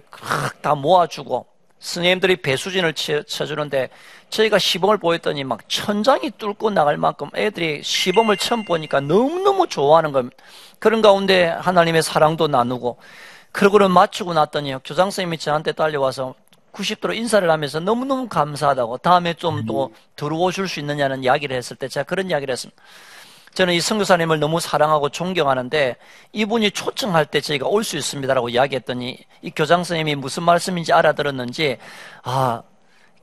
다 0.62 0.74
모아주고 0.74 1.57
스님들이 1.80 2.38
배수진을 2.38 2.94
쳐주는데 2.94 3.90
저희가 4.30 4.60
시범을 4.60 4.98
보였더니 4.98 5.44
막 5.44 5.68
천장이 5.70 6.32
뚫고 6.38 6.72
나갈 6.72 6.98
만큼 6.98 7.30
애들이 7.36 7.82
시범을 7.84 8.38
처음 8.38 8.66
보니까 8.66 9.00
너무너무 9.00 9.68
좋아하는 9.68 10.12
겁니다. 10.12 10.36
그런 10.80 11.02
가운데 11.02 11.46
하나님의 11.46 12.04
사랑도 12.04 12.48
나누고 12.48 12.98
그러고는 13.52 13.92
마치고 13.92 14.34
났더니 14.34 14.74
교장 14.84 15.06
선생님이 15.06 15.38
저한테 15.38 15.72
딸려와서 15.72 16.36
90도로 16.74 17.16
인사를 17.16 17.50
하면서 17.50 17.80
너무너무 17.80 18.28
감사하다고 18.28 18.98
다음에 19.00 19.34
좀 19.34 19.66
또 19.66 19.94
들어오실 20.16 20.68
수 20.68 20.80
있느냐는 20.80 21.24
이야기를 21.24 21.56
했을 21.56 21.76
때 21.76 21.88
제가 21.88 22.04
그런 22.04 22.30
이야기를 22.30 22.52
했습니다. 22.52 22.80
저는 23.58 23.74
이 23.74 23.82
선교사님을 23.82 24.40
너무 24.40 24.60
사랑하고 24.60 25.10
존경하는데 25.10 25.96
이분이 26.32 26.70
초청할 26.70 27.26
때 27.26 27.42
저희가 27.42 27.66
올 27.66 27.84
수 27.84 27.98
있습니다라고 27.98 28.50
이야기했더니 28.50 29.18
이 29.42 29.50
교장 29.50 29.80
선생님이 29.80 30.14
무슨 30.14 30.44
말씀인지 30.44 30.94
알아들었는지 30.94 31.80
아, 32.22 32.62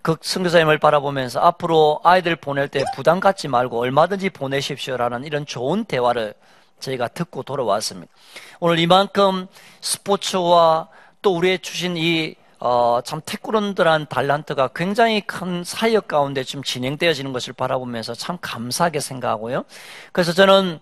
그 0.03 0.17
선교사님을 0.21 0.79
바라보면서 0.79 1.39
앞으로 1.39 2.01
아이들 2.03 2.35
보낼 2.35 2.67
때 2.67 2.83
부담 2.97 3.21
갖지 3.21 3.47
말고 3.47 3.79
얼마든지 3.79 4.31
보내십시오라는 4.31 5.23
이런 5.23 5.47
좋은 5.47 5.85
대화를 5.85 6.35
저희가 6.81 7.07
듣고 7.07 7.45
돌아왔습니다. 7.45 8.13
오늘 8.59 8.81
이만큼 8.81 9.47
스포츠와 9.83 10.89
또 11.23 11.37
우리의 11.37 11.61
주신 11.61 11.97
이 11.97 12.35
어, 12.67 13.03
참 13.05 13.21
태권도란 13.27 14.07
달란트가 14.07 14.69
굉장히 14.75 15.21
큰 15.21 15.65
사역 15.65 16.09
가운데 16.09 16.45
지금 16.45 16.63
진행되어지는 16.63 17.35
것을 17.35 17.53
바라보면서 17.53 18.15
참 18.15 18.39
감사하게 18.41 19.01
생각하고요. 19.01 19.67
그래서 20.13 20.33
저는 20.33 20.81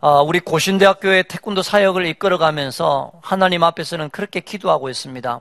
어, 0.00 0.20
우리 0.20 0.40
고신대학교의 0.40 1.24
태권도 1.26 1.62
사역을 1.62 2.04
이끌어가면서 2.04 3.12
하나님 3.22 3.64
앞에서는 3.64 4.10
그렇게 4.10 4.40
기도하고 4.40 4.90
있습니다. 4.90 5.40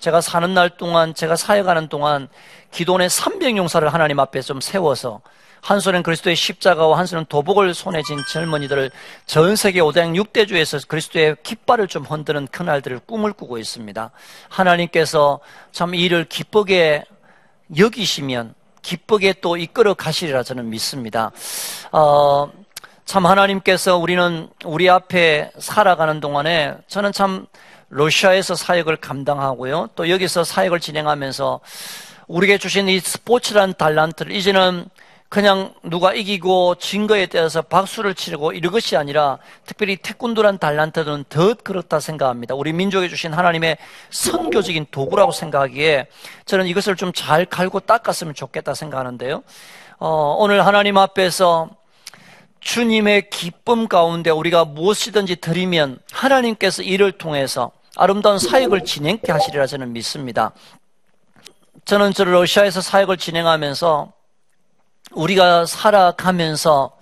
제가 0.00 0.20
사는 0.20 0.52
날 0.54 0.70
동안 0.70 1.14
제가 1.14 1.36
사역하는 1.36 1.86
동안 1.86 2.26
기도원의 2.72 3.08
300용사를 3.08 3.88
하나님 3.88 4.18
앞에 4.18 4.40
좀 4.40 4.60
세워서 4.60 5.20
한 5.62 5.78
손은 5.78 6.02
그리스도의 6.02 6.34
십자가와 6.34 6.98
한 6.98 7.06
손은 7.06 7.26
도복을 7.28 7.72
손에 7.72 8.02
쥔 8.02 8.18
젊은이들을 8.28 8.90
전 9.26 9.54
세계 9.54 9.80
5대 9.80 10.12
6대주에서 10.12 10.86
그리스도의 10.88 11.36
깃발을 11.44 11.86
좀 11.86 12.02
흔드는 12.02 12.48
그날들을 12.48 12.98
꿈을 13.06 13.32
꾸고 13.32 13.58
있습니다. 13.58 14.10
하나님께서 14.48 15.38
참 15.70 15.94
이를 15.94 16.24
기쁘게 16.24 17.04
여기시면 17.78 18.54
기쁘게 18.82 19.34
또 19.40 19.56
이끌어 19.56 19.94
가시리라 19.94 20.42
저는 20.42 20.68
믿습니다. 20.68 21.30
어, 21.92 22.50
참 23.04 23.24
하나님께서 23.24 23.96
우리는 23.98 24.48
우리 24.64 24.90
앞에 24.90 25.52
살아가는 25.58 26.18
동안에 26.18 26.74
저는 26.88 27.12
참 27.12 27.46
러시아에서 27.88 28.56
사역을 28.56 28.96
감당하고요. 28.96 29.90
또 29.94 30.10
여기서 30.10 30.42
사역을 30.42 30.80
진행하면서 30.80 31.60
우리에게 32.26 32.58
주신 32.58 32.88
이 32.88 32.98
스포츠란 32.98 33.74
달란트를 33.74 34.32
이제는 34.32 34.86
그냥 35.32 35.72
누가 35.82 36.12
이기고 36.12 36.74
진 36.74 37.06
거에 37.06 37.24
대해서 37.24 37.62
박수를 37.62 38.14
치고 38.14 38.52
이런 38.52 38.70
것이 38.70 38.98
아니라 38.98 39.38
특별히 39.64 39.96
태권도란 39.96 40.58
달란트는 40.58 41.24
더 41.30 41.54
그렇다 41.54 42.00
생각합니다. 42.00 42.54
우리 42.54 42.74
민족에 42.74 43.08
주신 43.08 43.32
하나님의 43.32 43.78
선교적인 44.10 44.88
도구라고 44.90 45.32
생각하기에 45.32 46.08
저는 46.44 46.66
이것을 46.66 46.96
좀 46.96 47.12
잘 47.14 47.46
갈고 47.46 47.80
닦았으면 47.80 48.34
좋겠다 48.34 48.74
생각하는데요. 48.74 49.42
어, 50.00 50.36
오늘 50.38 50.66
하나님 50.66 50.98
앞에서 50.98 51.70
주님의 52.60 53.30
기쁨 53.30 53.88
가운데 53.88 54.28
우리가 54.28 54.66
무엇이든지 54.66 55.36
드리면 55.36 55.98
하나님께서 56.12 56.82
이를 56.82 57.10
통해서 57.10 57.72
아름다운 57.96 58.38
사역을 58.38 58.84
진행케 58.84 59.32
하시리라 59.32 59.66
저는 59.66 59.94
믿습니다. 59.94 60.52
저는 61.86 62.12
저 62.12 62.24
러시아에서 62.24 62.82
사역을 62.82 63.16
진행하면서 63.16 64.12
우리가 65.14 65.66
살아가면서 65.66 66.96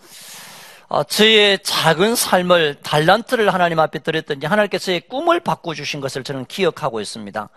어, 0.88 1.04
저의 1.04 1.60
작은 1.62 2.16
삶을 2.16 2.78
달란트를 2.82 3.54
하나님 3.54 3.78
앞에 3.78 4.00
드렸더니 4.00 4.44
하나님께서 4.44 4.86
저의 4.86 5.00
꿈을 5.02 5.38
바꿔주신 5.38 6.00
것을 6.00 6.24
저는 6.24 6.46
기억하고 6.46 7.00
있습니다. 7.00 7.48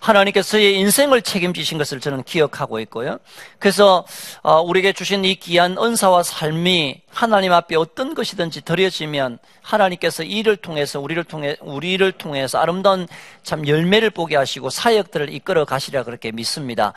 하나님께서의 0.00 0.78
인생을 0.78 1.22
책임지신 1.22 1.78
것을 1.78 2.00
저는 2.00 2.22
기억하고 2.24 2.80
있고요. 2.80 3.18
그래서 3.58 4.04
어, 4.42 4.60
우리에게 4.60 4.92
주신 4.92 5.24
이 5.24 5.34
귀한 5.36 5.76
은사와 5.78 6.22
삶이 6.22 7.02
하나님 7.10 7.52
앞에 7.52 7.76
어떤 7.76 8.14
것이든지 8.14 8.62
드려지면 8.62 9.38
하나님께서 9.62 10.22
이를 10.22 10.56
통해서 10.56 11.00
우리를 11.00 11.22
통해 11.24 11.56
우리를 11.60 12.10
통해서 12.12 12.58
아름다운 12.58 13.08
참 13.42 13.66
열매를 13.66 14.10
보게 14.10 14.36
하시고 14.36 14.70
사역들을 14.70 15.32
이끌어 15.34 15.64
가시리라 15.64 16.04
그렇게 16.04 16.32
믿습니다. 16.32 16.92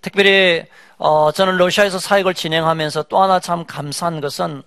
특별히 0.00 0.64
어, 0.98 1.32
저는 1.32 1.56
러시아에서 1.56 1.98
사역을 1.98 2.34
진행하면서 2.34 3.04
또 3.04 3.20
하나 3.22 3.40
참 3.40 3.64
감사한 3.66 4.20
것은 4.20 4.62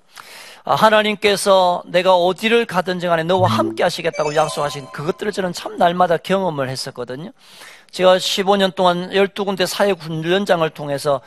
아, 0.67 0.75
하나님께서 0.75 1.81
내가 1.85 2.17
어디를 2.17 2.65
가든지 2.65 3.07
간에 3.07 3.23
너와 3.23 3.49
함께 3.49 3.83
하시겠다고 3.83 4.35
약속하신 4.35 4.87
그것들을 4.91 5.31
저는 5.31 5.53
참 5.53 5.77
날마다 5.77 6.17
경험을 6.17 6.67
했었거든요. 6.67 7.31
제가 7.97 8.17
15년 8.17 8.75
동안 8.75 9.09
12군데 9.09 9.65
사역 9.65 10.03
훈련장을 10.03 10.69
통해서 10.69 11.19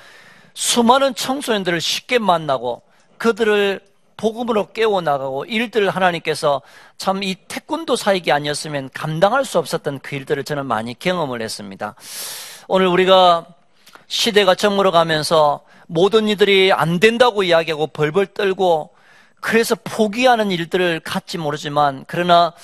수많은 0.55 1.17
청소년들을 1.17 1.81
쉽게 1.81 2.21
만나고 2.21 2.83
그들을 3.19 3.81
복음으로 4.17 4.71
깨워나가고 4.73 5.47
일들을 5.47 5.91
하나님께서 5.91 6.63
참 6.97 7.25
이 7.25 7.35
태권도 7.49 7.97
사역이 7.97 8.31
아니었으면 8.31 8.91
감당할 8.95 9.45
수 9.45 9.59
없었던 9.59 9.99
그 9.99 10.15
일들을 10.15 10.45
저는 10.45 10.65
많이 10.67 10.97
경험을 10.97 11.43
했습니다. 11.43 11.97
오늘 12.69 12.87
우리가 12.87 13.47
시대가 14.07 14.55
정물어 14.55 14.93
가면서 14.93 15.63
모든 15.89 16.29
이들이 16.29 16.73
안 16.73 17.01
된다고 17.01 17.43
이야기하고 17.43 17.89
벌벌 17.89 18.27
떨고 18.27 18.91
그래서 19.41 19.75
포기하는 19.75 20.53
일들을 20.53 21.01
갖지 21.01 21.37
모르지만 21.37 22.05
그러나 22.07 22.55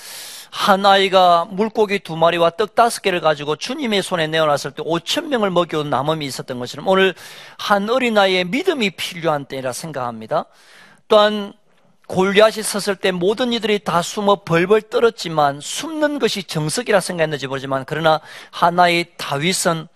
한 0.49 0.85
아이가 0.85 1.45
물고기 1.49 1.99
두 1.99 2.15
마리와 2.15 2.51
떡 2.51 2.75
다섯 2.75 3.01
개를 3.01 3.21
가지고 3.21 3.55
주님의 3.55 4.01
손에 4.01 4.27
내어놨을 4.27 4.71
때 4.75 4.83
5천 4.83 5.27
명을 5.27 5.49
먹여온 5.49 5.89
남음이 5.89 6.25
있었던 6.25 6.59
것처럼 6.59 6.87
오늘 6.87 7.13
한 7.57 7.89
어린아이의 7.89 8.45
믿음이 8.45 8.91
필요한 8.91 9.45
때라 9.45 9.73
생각합니다. 9.73 10.45
또한 11.07 11.53
골리앗이 12.07 12.63
섰을 12.63 12.95
때 12.95 13.11
모든 13.11 13.51
이들이 13.51 13.79
다 13.79 14.01
숨어 14.01 14.43
벌벌 14.43 14.83
떨었지만 14.83 15.59
숨는 15.61 16.19
것이 16.19 16.43
정석이라 16.43 17.01
생각했는지 17.01 17.47
모르지만 17.47 17.83
그러나 17.85 18.21
하나의 18.51 19.07
다윗은 19.17 19.87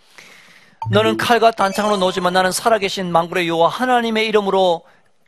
너는 0.89 1.17
칼과 1.17 1.51
단창으로 1.51 1.97
놓지만 1.97 2.33
나는 2.33 2.51
살아계신 2.51 3.11
망굴의 3.11 3.47
여호와 3.47 3.69
하나님의 3.69 4.27
이름으로 4.27 4.83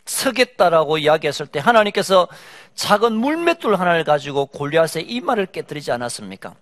서겠다라고 0.05 0.97
이야기했을 0.97 1.47
때 1.47 1.59
하나님께서 1.59 2.27
작은 2.75 3.13
물맷돌 3.13 3.75
하나를 3.75 4.03
가지고 4.03 4.45
골리앗의 4.47 5.03
이마를 5.03 5.45
깨뜨리지 5.47 5.91
않았습니까? 5.91 6.55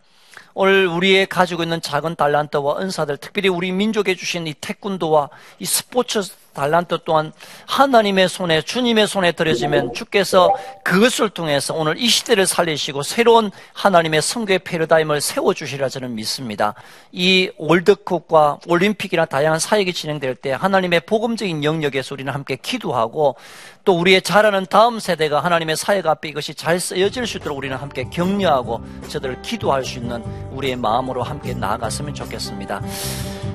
오늘 0.53 0.87
우리의 0.87 1.27
가지고 1.27 1.63
있는 1.63 1.81
작은 1.81 2.15
달란트와 2.15 2.79
은사들, 2.79 3.17
특별히 3.17 3.49
우리 3.49 3.71
민족에 3.71 4.15
주신 4.15 4.47
이 4.47 4.53
태권도와 4.53 5.29
이 5.59 5.65
스포츠 5.65 6.21
달란트 6.53 6.99
또한 7.05 7.31
하나님의 7.65 8.29
손에 8.29 8.61
주님의 8.61 9.07
손에 9.07 9.31
들여지면 9.31 9.93
주께서 9.93 10.53
그것을 10.83 11.29
통해서 11.29 11.73
오늘 11.73 11.97
이 11.97 12.07
시대를 12.07 12.45
살리시고 12.45 13.03
새로운 13.03 13.51
하나님의 13.73 14.21
성교의 14.21 14.59
패러다임을 14.59 15.21
세워 15.21 15.53
주시리라 15.53 15.89
저는 15.89 16.15
믿습니다. 16.15 16.73
이 17.11 17.49
월드컵과 17.57 18.59
올림픽이나 18.67 19.25
다양한 19.25 19.59
사역이 19.59 19.93
진행될 19.93 20.35
때 20.35 20.51
하나님의 20.51 21.01
복음적인 21.01 21.63
영역에서 21.63 22.15
우리는 22.15 22.31
함께 22.33 22.55
기도하고 22.55 23.35
또 23.83 23.97
우리의 23.97 24.21
자라는 24.21 24.67
다음 24.69 24.99
세대가 24.99 25.43
하나님의 25.43 25.75
사역 25.75 26.07
앞에 26.07 26.29
이것이 26.29 26.53
잘 26.53 26.79
쓰여질 26.79 27.25
수 27.25 27.37
있도록 27.37 27.57
우리는 27.57 27.75
함께 27.75 28.05
격려하고 28.09 28.81
저들을 29.07 29.41
기도할 29.41 29.83
수 29.83 29.99
있는 29.99 30.23
우리의 30.51 30.75
마음으로 30.75 31.23
함께 31.23 31.53
나아갔으면 31.53 32.13
좋겠습니다. 32.13 32.81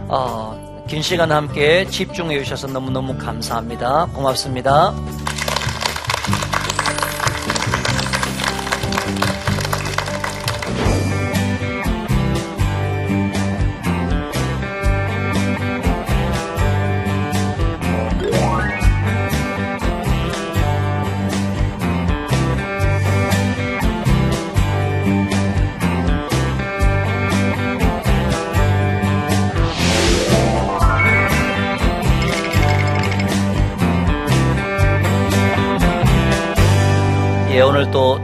어, 0.09 0.66
긴 0.87 1.03
시간 1.03 1.33
함께 1.33 1.85
집중해 1.87 2.39
주셔서 2.39 2.69
너무너무 2.69 3.19
감사합니다. 3.19 4.07
고맙습니다. 4.15 4.95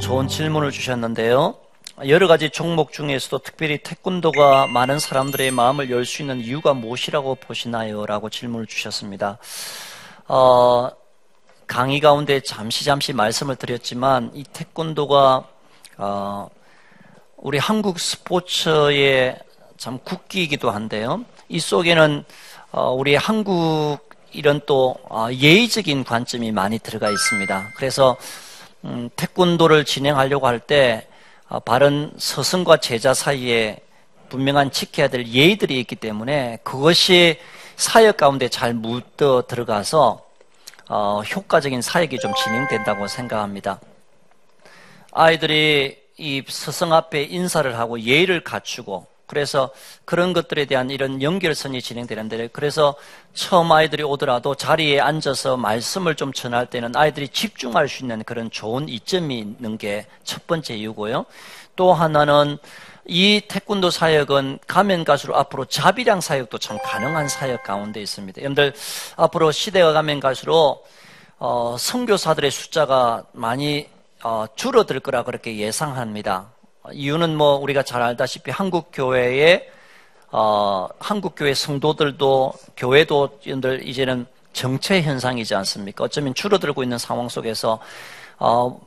좋은 0.03 0.27
질문을 0.27 0.73
주셨는데요. 0.73 1.55
여러 2.09 2.27
가지 2.27 2.51
종목 2.51 2.93
중에서도 2.93 3.39
특별히 3.39 3.79
태권도가 3.79 4.67
많은 4.67 4.99
사람들의 4.99 5.53
마음을 5.53 5.91
열 5.91 6.05
수 6.05 6.23
있는 6.23 6.41
이유가 6.41 6.75
무엇이라고 6.75 7.37
보시나요? 7.37 8.05
라고 8.05 8.29
질문을 8.29 8.67
주셨습니다. 8.67 9.39
어, 10.27 10.91
강의 11.69 12.01
가운데 12.01 12.41
잠시 12.41 12.85
잠시 12.85 13.13
말씀을 13.13 13.55
드렸지만 13.55 14.33
이 14.35 14.43
태권도가 14.43 15.45
어, 15.99 16.49
우리 17.37 17.59
한국 17.59 18.01
스포츠의 18.01 19.39
참 19.77 20.01
국기이기도 20.03 20.73
한데요. 20.73 21.25
이 21.49 21.61
속에는 21.61 22.25
어, 22.73 22.91
우리 22.91 23.15
한국 23.15 24.01
이런 24.33 24.61
또 24.67 24.97
어, 25.09 25.29
예의적인 25.31 26.03
관점이 26.03 26.51
많이 26.51 26.81
들어가 26.81 27.09
있습니다. 27.09 27.71
그래서 27.77 28.17
음, 28.85 29.11
태권도를 29.17 29.85
진행하려고 29.85 30.47
할때 30.47 31.07
어, 31.49 31.61
바른 31.61 32.13
스승과 32.19 32.79
제자 32.79 33.15
사이에 33.15 33.79
분명한 34.29 34.71
지켜야 34.71 35.09
될 35.09 35.27
예의들이 35.27 35.79
있기 35.81 35.97
때문에 35.97 36.59
그것이 36.63 37.39
사역 37.77 38.17
가운데 38.17 38.49
잘 38.49 38.75
묻어 38.75 39.47
들어가서 39.47 40.25
어, 40.89 41.23
효과적인 41.23 41.83
사역이 41.83 42.19
좀 42.19 42.33
진행된다고 42.35 43.07
생각합니다. 43.07 43.81
아이들이 45.13 45.99
이 46.17 46.43
스승 46.49 46.93
앞에 46.93 47.23
인사를 47.25 47.79
하고 47.79 48.01
예의를 48.01 48.43
갖추고 48.43 49.07
그래서 49.33 49.71
그런 50.05 50.35
것들에 50.35 50.67
대한 50.67 50.91
이런 50.91 51.23
연결선이 51.23 51.81
진행되는데 51.81 52.49
그래서 52.53 52.95
처음 53.33 53.73
아이들이 53.73 54.03
오더라도 54.03 54.55
자리에 54.55 55.01
앉아서 55.01 55.57
말씀을 55.57 56.17
좀 56.17 56.35
전할 56.35 56.67
때는 56.67 56.95
아이들이 56.95 57.29
집중할 57.29 57.89
수 57.89 58.03
있는 58.03 58.23
그런 58.25 58.51
좋은 58.51 58.91
이점이 58.91 59.39
있는 59.39 59.79
게 59.79 60.05
첫 60.25 60.47
번째 60.47 60.75
이유고요. 60.75 61.27
또 61.77 61.93
하나는 61.93 62.59
이 63.07 63.43
태권도 63.49 63.91
사역은 63.91 64.61
가면 64.67 65.05
갈수록 65.05 65.37
앞으로 65.37 65.65
자비량 65.65 66.21
사역도 66.21 66.59
참 66.59 66.79
가능한 66.83 67.29
사역 67.29 67.63
가운데 67.65 68.01
있습니다. 68.01 68.41
여러분들 68.41 68.75
앞으로 69.17 69.51
시대가 69.51 69.93
가면 69.93 70.21
갈수록 70.21 70.87
어, 71.39 71.77
선교사들의 71.79 72.51
숫자가 72.51 73.25
많이 73.33 73.89
어, 74.23 74.47
줄어들 74.55 75.01
거라 75.01 75.25
그렇게 75.25 75.57
예상합니다. 75.57 76.51
이유는 76.91 77.37
뭐 77.37 77.57
우리가 77.57 77.83
잘 77.83 78.03
알다시피 78.03 78.51
한국 78.51 78.91
교회의 78.93 79.69
어, 80.31 80.89
한국 80.99 81.35
교회 81.37 81.55
성도들도 81.55 82.55
교회도 82.77 83.41
이제는 83.45 84.27
정체 84.53 85.03
현상이지 85.03 85.55
않습니까? 85.55 86.05
어쩌면 86.05 86.35
줄어들고 86.35 86.83
있는 86.83 86.99
상황 86.99 87.29
속에서 87.29 87.79
어, 88.39 88.81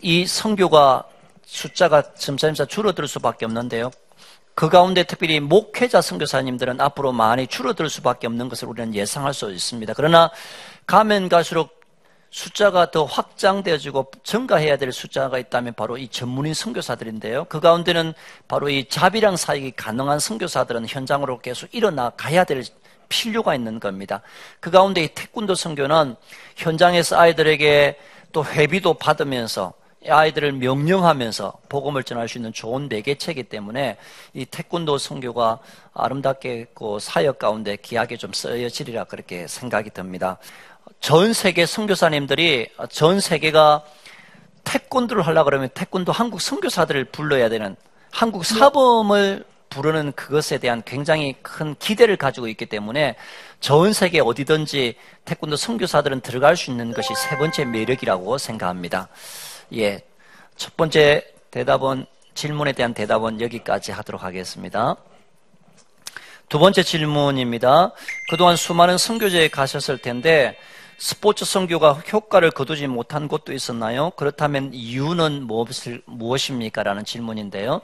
이 0.00 0.26
성교가 0.26 1.04
숫자가 1.44 2.14
점차점차 2.14 2.66
줄어들 2.66 3.06
수밖에 3.06 3.44
없는데요. 3.44 3.90
그 4.54 4.68
가운데 4.68 5.02
특별히 5.02 5.40
목회자 5.40 6.00
선교사님들은 6.00 6.80
앞으로 6.80 7.12
많이 7.12 7.46
줄어들 7.46 7.90
수밖에 7.90 8.26
없는 8.28 8.48
것을 8.48 8.68
우리는 8.68 8.94
예상할 8.94 9.34
수 9.34 9.50
있습니다. 9.50 9.94
그러나 9.94 10.30
가면 10.86 11.28
갈수록 11.28 11.83
숫자가 12.34 12.90
더 12.90 13.04
확장되어지고 13.04 14.10
증가해야 14.24 14.76
될 14.76 14.90
숫자가 14.90 15.38
있다면 15.38 15.74
바로 15.74 15.96
이 15.96 16.08
전문인 16.08 16.52
선교사들인데요. 16.52 17.44
그 17.44 17.60
가운데는 17.60 18.12
바로 18.48 18.68
이 18.68 18.88
자비랑 18.88 19.36
사역이 19.36 19.70
가능한 19.76 20.18
선교사들은 20.18 20.88
현장으로 20.88 21.38
계속 21.38 21.72
일어나 21.72 22.10
가야 22.10 22.42
될 22.42 22.64
필요가 23.08 23.54
있는 23.54 23.78
겁니다. 23.78 24.20
그 24.58 24.72
가운데 24.72 25.04
이 25.04 25.08
태권도 25.14 25.54
선교는 25.54 26.16
현장에서 26.56 27.20
아이들에게 27.20 28.00
또 28.32 28.44
회비도 28.44 28.94
받으면서 28.94 29.72
아이들을 30.06 30.52
명령하면서 30.54 31.60
복음을 31.68 32.02
전할 32.02 32.28
수 32.28 32.38
있는 32.38 32.52
좋은 32.52 32.88
매개체이기 32.88 33.44
때문에 33.44 33.96
이 34.34 34.44
태권도 34.44 34.98
선교가 34.98 35.60
아름답게 35.94 36.66
그 36.74 36.98
사역 37.00 37.38
가운데 37.38 37.76
귀하게 37.76 38.16
좀 38.16 38.32
쓰여지리라 38.32 39.04
그렇게 39.04 39.46
생각이 39.46 39.90
듭니다. 39.90 40.38
전 41.00 41.32
세계 41.32 41.66
선교사님들이 41.66 42.68
전 42.90 43.20
세계가 43.20 43.84
태권도를 44.64 45.26
하려 45.26 45.44
그러면 45.44 45.68
태권도 45.74 46.12
한국 46.12 46.40
선교사들을 46.40 47.06
불러야 47.06 47.48
되는 47.48 47.76
한국 48.10 48.44
사범을 48.44 49.44
부르는 49.68 50.12
그것에 50.12 50.58
대한 50.58 50.82
굉장히 50.84 51.34
큰 51.42 51.74
기대를 51.78 52.16
가지고 52.16 52.48
있기 52.48 52.66
때문에 52.66 53.16
전 53.60 53.92
세계 53.92 54.20
어디든지 54.20 54.94
태권도 55.24 55.56
선교사들은 55.56 56.20
들어갈 56.20 56.56
수 56.56 56.70
있는 56.70 56.92
것이 56.92 57.12
세 57.14 57.36
번째 57.36 57.64
매력이라고 57.64 58.38
생각합니다. 58.38 59.08
예. 59.74 60.02
첫 60.56 60.76
번째 60.76 61.26
대답은 61.50 62.06
질문에 62.34 62.72
대한 62.72 62.94
대답은 62.94 63.40
여기까지 63.40 63.92
하도록 63.92 64.22
하겠습니다. 64.22 64.96
두 66.48 66.58
번째 66.58 66.82
질문입니다. 66.82 67.92
그동안 68.30 68.56
수많은 68.56 68.96
선교제에 68.96 69.48
가셨을 69.48 69.98
텐데 69.98 70.56
스포츠 70.98 71.44
선교가 71.44 71.92
효과를 72.12 72.50
거두지 72.50 72.86
못한 72.86 73.28
곳도 73.28 73.52
있었나요? 73.52 74.10
그렇다면 74.16 74.70
이유는 74.72 75.46
무엇입니까? 76.06 76.82
라는 76.82 77.04
질문인데요. 77.04 77.80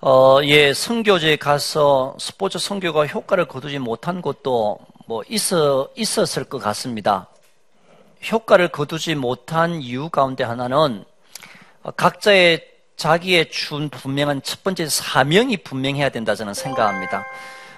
어, 0.00 0.38
예, 0.44 0.72
선교제에 0.72 1.36
가서 1.36 2.16
스포츠 2.18 2.58
선교가 2.58 3.06
효과를 3.06 3.46
거두지 3.46 3.78
못한 3.78 4.22
곳도 4.22 4.78
뭐 5.06 5.22
있어, 5.28 5.90
있었을 5.94 6.44
것 6.44 6.58
같습니다. 6.58 7.28
효과를 8.30 8.68
거두지 8.68 9.14
못한 9.14 9.82
이유 9.82 10.08
가운데 10.08 10.44
하나는 10.44 11.04
각자의 11.96 12.66
자기의 12.96 13.50
준 13.50 13.88
분명한 13.88 14.42
첫 14.42 14.62
번째 14.62 14.86
사명이 14.88 15.58
분명해야 15.58 16.10
된다 16.10 16.34
저는 16.34 16.52
생각합니다. 16.54 17.24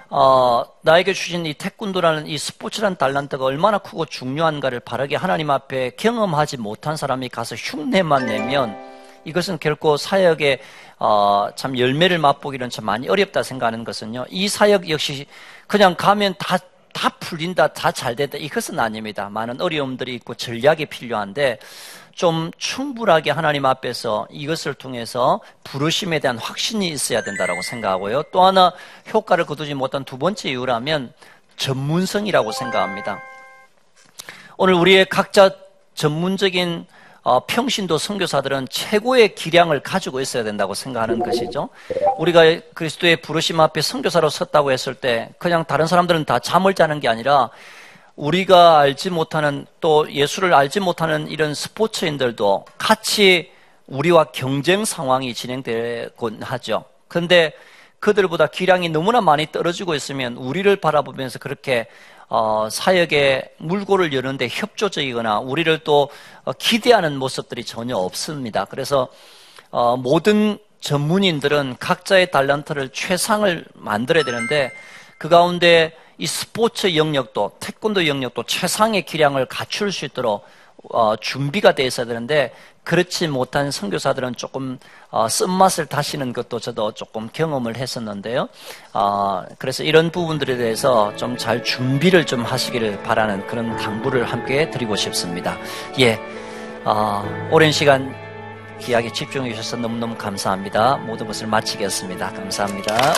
어, 0.09 0.63
나에게 0.81 1.13
주신 1.13 1.45
이 1.45 1.53
태권도라는 1.53 2.27
이 2.27 2.37
스포츠라는 2.37 2.97
달란트가 2.97 3.43
얼마나 3.43 3.77
크고 3.79 4.05
중요한가를 4.05 4.79
바르게 4.81 5.15
하나님 5.15 5.49
앞에 5.49 5.91
경험하지 5.97 6.57
못한 6.57 6.97
사람이 6.97 7.29
가서 7.29 7.55
흉내만 7.55 8.25
내면 8.25 8.77
이것은 9.25 9.57
결코 9.59 9.97
사역의 9.97 10.59
어, 10.99 11.49
참 11.55 11.77
열매를 11.77 12.17
맛보기는 12.19 12.69
참 12.69 12.85
많이 12.85 13.09
어렵다 13.09 13.43
생각하는 13.43 13.83
것은요. 13.83 14.25
이 14.29 14.47
사역 14.47 14.89
역시 14.89 15.25
그냥 15.67 15.95
가면 15.95 16.35
다, 16.37 16.57
다 16.93 17.09
풀린다, 17.19 17.69
다 17.69 17.91
잘 17.91 18.15
된다. 18.15 18.37
이것은 18.37 18.79
아닙니다. 18.79 19.29
많은 19.29 19.61
어려움들이 19.61 20.13
있고 20.15 20.35
전략이 20.35 20.87
필요한데 20.87 21.59
좀 22.13 22.51
충분하게 22.57 23.31
하나님 23.31 23.65
앞에서 23.65 24.27
이것을 24.29 24.75
통해서 24.75 25.41
부르심에 25.63 26.19
대한 26.19 26.37
확신이 26.37 26.87
있어야 26.89 27.23
된다고 27.23 27.61
생각하고요. 27.61 28.23
또 28.31 28.43
하나 28.43 28.71
효과를 29.11 29.45
거두지 29.45 29.73
못한 29.73 30.03
두 30.03 30.17
번째 30.17 30.49
이유라면 30.49 31.13
전문성이라고 31.57 32.51
생각합니다. 32.51 33.19
오늘 34.57 34.75
우리의 34.75 35.05
각자 35.05 35.51
전문적인 35.95 36.85
어, 37.25 37.45
평신도 37.45 37.97
선교사들은 37.97 38.67
최고의 38.69 39.33
기량을 39.33 39.79
가지고 39.79 40.19
있어야 40.19 40.43
된다고 40.43 40.73
생각하는 40.73 41.19
것이죠. 41.19 41.69
우리가 42.17 42.41
그리스도의 42.73 43.21
부르심 43.21 43.61
앞에 43.61 43.81
선교사로 43.81 44.29
섰다고 44.29 44.73
했을 44.73 44.93
때 44.93 45.29
그냥 45.37 45.63
다른 45.63 45.87
사람들은 45.87 46.25
다 46.25 46.39
잠을 46.39 46.73
자는 46.73 46.99
게 46.99 47.07
아니라 47.07 47.49
우리가 48.15 48.79
알지 48.79 49.09
못하는 49.09 49.65
또 49.81 50.11
예수를 50.11 50.53
알지 50.53 50.79
못하는 50.79 51.27
이런 51.27 51.53
스포츠인들도 51.53 52.65
같이 52.77 53.51
우리와 53.87 54.25
경쟁 54.25 54.85
상황이 54.85 55.33
진행되곤 55.33 56.43
하죠. 56.43 56.85
그런데 57.07 57.53
그들보다 57.99 58.47
기량이 58.47 58.89
너무나 58.89 59.21
많이 59.21 59.51
떨어지고 59.51 59.95
있으면 59.95 60.35
우리를 60.35 60.75
바라보면서 60.75 61.39
그렇게 61.39 61.87
어, 62.29 62.67
사역에 62.69 63.53
물꼬를 63.57 64.13
여는데 64.13 64.47
협조적이거나 64.49 65.39
우리를 65.39 65.79
또 65.79 66.09
어, 66.43 66.51
기대하는 66.53 67.17
모습들이 67.17 67.63
전혀 67.63 67.95
없습니다. 67.95 68.65
그래서 68.65 69.07
어, 69.69 69.97
모든 69.97 70.57
전문인들은 70.81 71.77
각자의 71.79 72.31
달란트를 72.31 72.89
최상을 72.89 73.65
만들어야 73.73 74.23
되는데 74.23 74.71
그 75.17 75.29
가운데 75.29 75.93
이 76.17 76.27
스포츠 76.27 76.95
영역도 76.95 77.57
태권도 77.59 78.07
영역도 78.07 78.43
최상의 78.43 79.03
기량을 79.05 79.45
갖출 79.47 79.91
수 79.91 80.05
있도록 80.05 80.45
어, 80.89 81.15
준비가 81.15 81.73
되어 81.73 81.85
있어야 81.85 82.05
되는데 82.05 82.53
그렇지 82.83 83.29
못한 83.29 83.71
선교사들은 83.71 84.35
조금 84.35 84.77
어, 85.09 85.29
쓴맛을 85.29 85.85
다시는 85.85 86.33
것도 86.33 86.59
저도 86.59 86.91
조금 86.91 87.29
경험을 87.31 87.77
했었는데요. 87.77 88.49
어, 88.93 89.43
그래서 89.57 89.83
이런 89.83 90.11
부분들에 90.11 90.57
대해서 90.57 91.15
좀 91.15 91.37
잘 91.37 91.63
준비를 91.63 92.25
좀 92.25 92.43
하시기를 92.43 93.03
바라는 93.03 93.47
그런 93.47 93.75
당부를 93.77 94.25
함께 94.25 94.69
드리고 94.69 94.95
싶습니다. 94.97 95.57
예, 95.99 96.19
어, 96.83 97.23
오랜 97.51 97.71
시간 97.71 98.13
귀하게 98.81 99.11
집중해 99.13 99.51
주셔서 99.51 99.77
너무너무 99.77 100.15
감사합니다. 100.17 100.97
모든 100.97 101.25
것을 101.27 101.47
마치겠습니다. 101.47 102.33
감사합니다. 102.33 103.13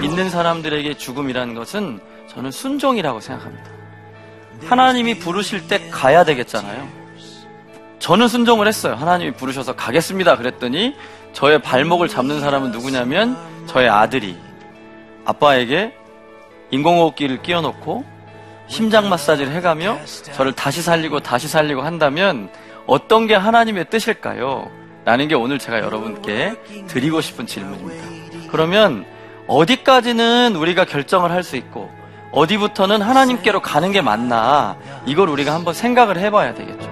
믿는 0.00 0.30
사람들에게 0.30 0.94
죽음이라는 0.94 1.54
것은 1.54 2.00
저는 2.28 2.50
순종이라고 2.50 3.20
생각합니다. 3.20 3.70
하나님이 4.66 5.18
부르실 5.18 5.68
때 5.68 5.88
가야 5.90 6.24
되겠잖아요. 6.24 6.88
저는 7.98 8.28
순종을 8.28 8.66
했어요. 8.66 8.94
하나님이 8.94 9.32
부르셔서 9.32 9.76
가겠습니다. 9.76 10.36
그랬더니 10.36 10.94
저의 11.32 11.60
발목을 11.60 12.08
잡는 12.08 12.40
사람은 12.40 12.70
누구냐면 12.70 13.36
저의 13.66 13.88
아들이 13.88 14.36
아빠에게 15.24 15.94
인공호흡기를 16.70 17.42
끼워놓고 17.42 18.04
심장 18.66 19.08
마사지를 19.08 19.52
해가며 19.52 19.98
저를 20.34 20.52
다시 20.52 20.82
살리고 20.82 21.20
다시 21.20 21.48
살리고 21.48 21.82
한다면 21.82 22.50
어떤 22.86 23.26
게 23.26 23.34
하나님의 23.34 23.90
뜻일까요? 23.90 24.70
라는 25.04 25.28
게 25.28 25.34
오늘 25.34 25.58
제가 25.58 25.80
여러분께 25.80 26.54
드리고 26.88 27.20
싶은 27.20 27.46
질문입니다. 27.46 28.48
그러면 28.50 29.04
어디까지는 29.46 30.56
우리가 30.56 30.84
결정을 30.86 31.30
할 31.30 31.42
수 31.42 31.56
있고 31.56 31.90
어디부터는 32.32 33.02
하나님께로 33.02 33.60
가는 33.60 33.92
게 33.92 34.00
맞나 34.00 34.76
이걸 35.06 35.28
우리가 35.28 35.54
한번 35.54 35.74
생각을 35.74 36.18
해봐야 36.18 36.54
되겠죠. 36.54 36.83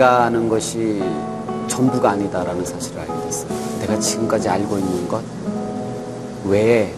내가 0.00 0.24
아는 0.24 0.48
것이 0.48 0.98
전부가 1.68 2.12
아니다라는 2.12 2.64
사실을 2.64 3.00
알게 3.00 3.12
됐어요. 3.26 3.50
내가 3.80 3.98
지금까지 3.98 4.48
알고 4.48 4.78
있는 4.78 5.06
것 5.06 5.22
외에 6.46 6.94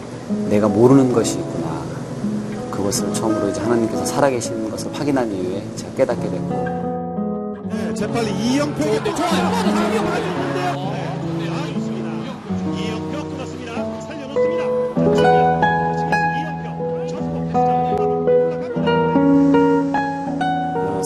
내가 0.47 0.69
모르는 0.69 1.11
것이 1.11 1.37
있구나. 1.37 1.83
그것을 2.71 3.13
처음으로 3.13 3.49
이제 3.49 3.59
하나님께서 3.59 4.05
살아계시는 4.05 4.71
것을 4.71 4.93
확인한 4.93 5.29
이후에 5.29 5.65
제가 5.75 5.93
깨닫게 5.95 6.29
됐고 6.29 7.63
네, 7.69 7.93
재빨리 7.93 8.31
이영표에게 8.31 9.13
좋아요. 9.13 10.42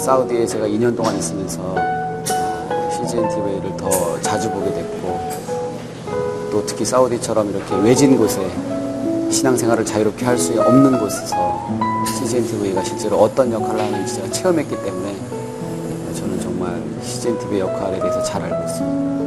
사우디에 0.08 0.46
제가 0.46 0.66
2년 0.68 0.96
동안 0.96 1.18
있으면서 1.18 1.60
어, 1.62 2.90
CGN 2.90 3.28
TV를 3.28 3.76
더 3.76 4.22
자주 4.22 4.50
보게 4.50 4.72
됐고 4.72 5.20
또 6.50 6.66
특히 6.66 6.86
사우디처럼 6.86 7.50
이렇게 7.50 7.76
외진 7.76 8.16
곳에 8.16 8.50
신앙생활을 9.30 9.84
자유롭게 9.84 10.24
할 10.26 10.38
수 10.38 10.62
없는 10.62 10.98
곳에서 10.98 11.68
CGN 12.06 12.48
TV가 12.48 12.86
실제로 12.86 13.18
어떤 13.18 13.52
역할을 13.52 13.82
하는지 13.82 14.16
제가 14.16 14.32
체험했기 14.32 14.82
때문에 14.82 15.14
저는 16.16 16.40
정말 16.40 16.82
CGN 17.02 17.38
TV의 17.40 17.60
역할에 17.60 18.00
대해서 18.00 18.24
잘 18.24 18.42
알고 18.44 18.64
있습니다. 18.64 19.18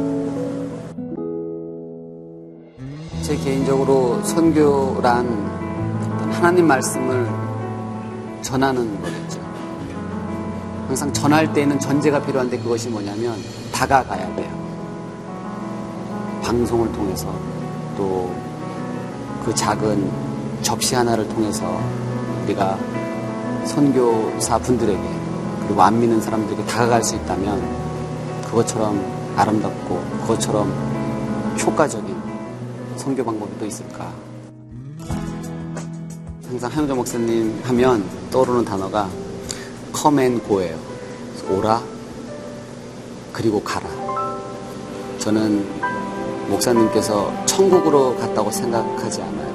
제 3.21 3.35
개인적으로 3.37 4.19
선교란 4.23 5.27
하나님 6.31 6.65
말씀을 6.65 7.27
전하는 8.41 8.99
거겠죠. 8.99 9.40
항상 10.91 11.11
전할 11.13 11.51
때에는 11.53 11.79
전제가 11.79 12.21
필요한데 12.21 12.59
그것이 12.59 12.89
뭐냐면 12.89 13.35
다가가야 13.71 14.35
돼요. 14.35 14.51
방송을 16.43 16.91
통해서 16.91 17.33
또 17.97 18.51
그 19.43 19.53
작은 19.55 20.11
접시 20.61 20.93
하나를 20.93 21.27
통해서 21.29 21.79
우리가 22.43 22.77
선교사 23.65 24.57
분들에게 24.59 25.01
그리고 25.65 25.81
안 25.81 25.99
믿는 25.99 26.21
사람들에게 26.21 26.63
다가갈 26.65 27.03
수 27.03 27.15
있다면 27.15 27.61
그것처럼 28.45 29.03
아름답고 29.35 29.99
그것처럼 30.21 30.71
효과적인 31.59 32.15
선교 32.97 33.23
방법이 33.23 33.51
또 33.59 33.65
있을까? 33.65 34.11
항상 36.47 36.71
하영조 36.71 36.95
목사님 36.95 37.59
하면 37.63 38.03
떠오르는 38.29 38.65
단어가 38.65 39.09
go예요. 39.93 40.77
오라 41.49 41.81
그리고 43.33 43.61
가라. 43.63 43.87
저는 45.19 45.65
목사님께서 46.49 47.31
천국으로 47.45 48.15
갔다고 48.17 48.51
생각하지 48.51 49.21
않아요. 49.21 49.53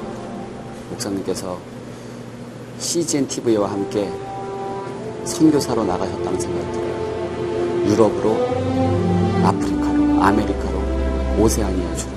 목사님께서 0.91 1.57
CGN 2.79 3.27
TV와 3.27 3.71
함께 3.71 4.11
선교사로 5.25 5.83
나가셨다는 5.83 6.39
생각이 6.39 6.71
들어요. 6.71 7.87
유럽으로, 7.87 8.35
아프리카로, 9.45 10.23
아메리카로, 10.23 11.41
오세아니아 11.41 11.95
주로. 11.95 12.11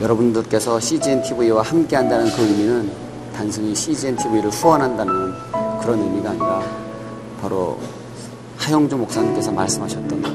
여러분들께서 0.00 0.80
CGN 0.80 1.22
TV와 1.22 1.62
함께 1.62 1.96
한다는 1.96 2.30
그 2.34 2.42
의미는 2.42 2.90
단순히 3.34 3.74
CGN 3.74 4.16
TV를 4.16 4.50
후원한다는 4.50 5.14
그런 5.80 6.00
의미가 6.00 6.30
아니라 6.30 6.89
바로 7.40 7.78
하영주 8.56 8.96
목사님께서 8.96 9.50
말씀하셨던 9.50 10.22
것. 10.22 10.32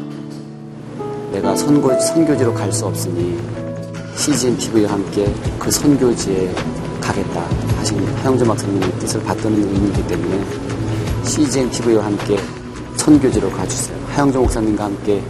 내가 1.31 1.55
선고, 1.55 1.91
선교지로 1.99 2.53
갈 2.53 2.71
수 2.71 2.85
없으니 2.85 3.39
CGN 4.15 4.57
TV와 4.57 4.93
함께 4.93 5.31
그 5.59 5.69
선교지에 5.69 6.53
가겠다 7.01 7.45
하신 7.77 8.07
하영주 8.07 8.45
목사님의 8.45 8.91
뜻을 8.99 9.21
받드는 9.23 9.57
의미이기 9.57 10.07
때문에 10.07 10.43
CGN 11.25 11.69
TV와 11.69 12.05
함께 12.05 12.37
선교지로 12.97 13.51
가주세요. 13.51 13.97
하영주 14.07 14.39
목사님과 14.39 14.85
함께 14.85 15.21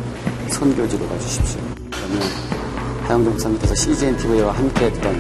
선교지로 0.49 1.07
가주십시오. 1.09 1.59
그러면 1.91 2.21
하영주 3.07 3.29
목사님께서 3.31 3.75
CGN 3.75 4.15
TV와 4.17 4.53
함께 4.53 4.85
했던 4.85 5.13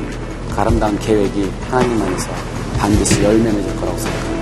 그 0.49 0.61
아름다운 0.61 0.97
계획이 0.99 1.51
하나님 1.69 2.01
안에서 2.01 2.29
반드시 2.77 3.23
열매 3.23 3.51
맺을 3.51 3.75
거라고 3.75 3.97
생각합니다. 3.97 4.34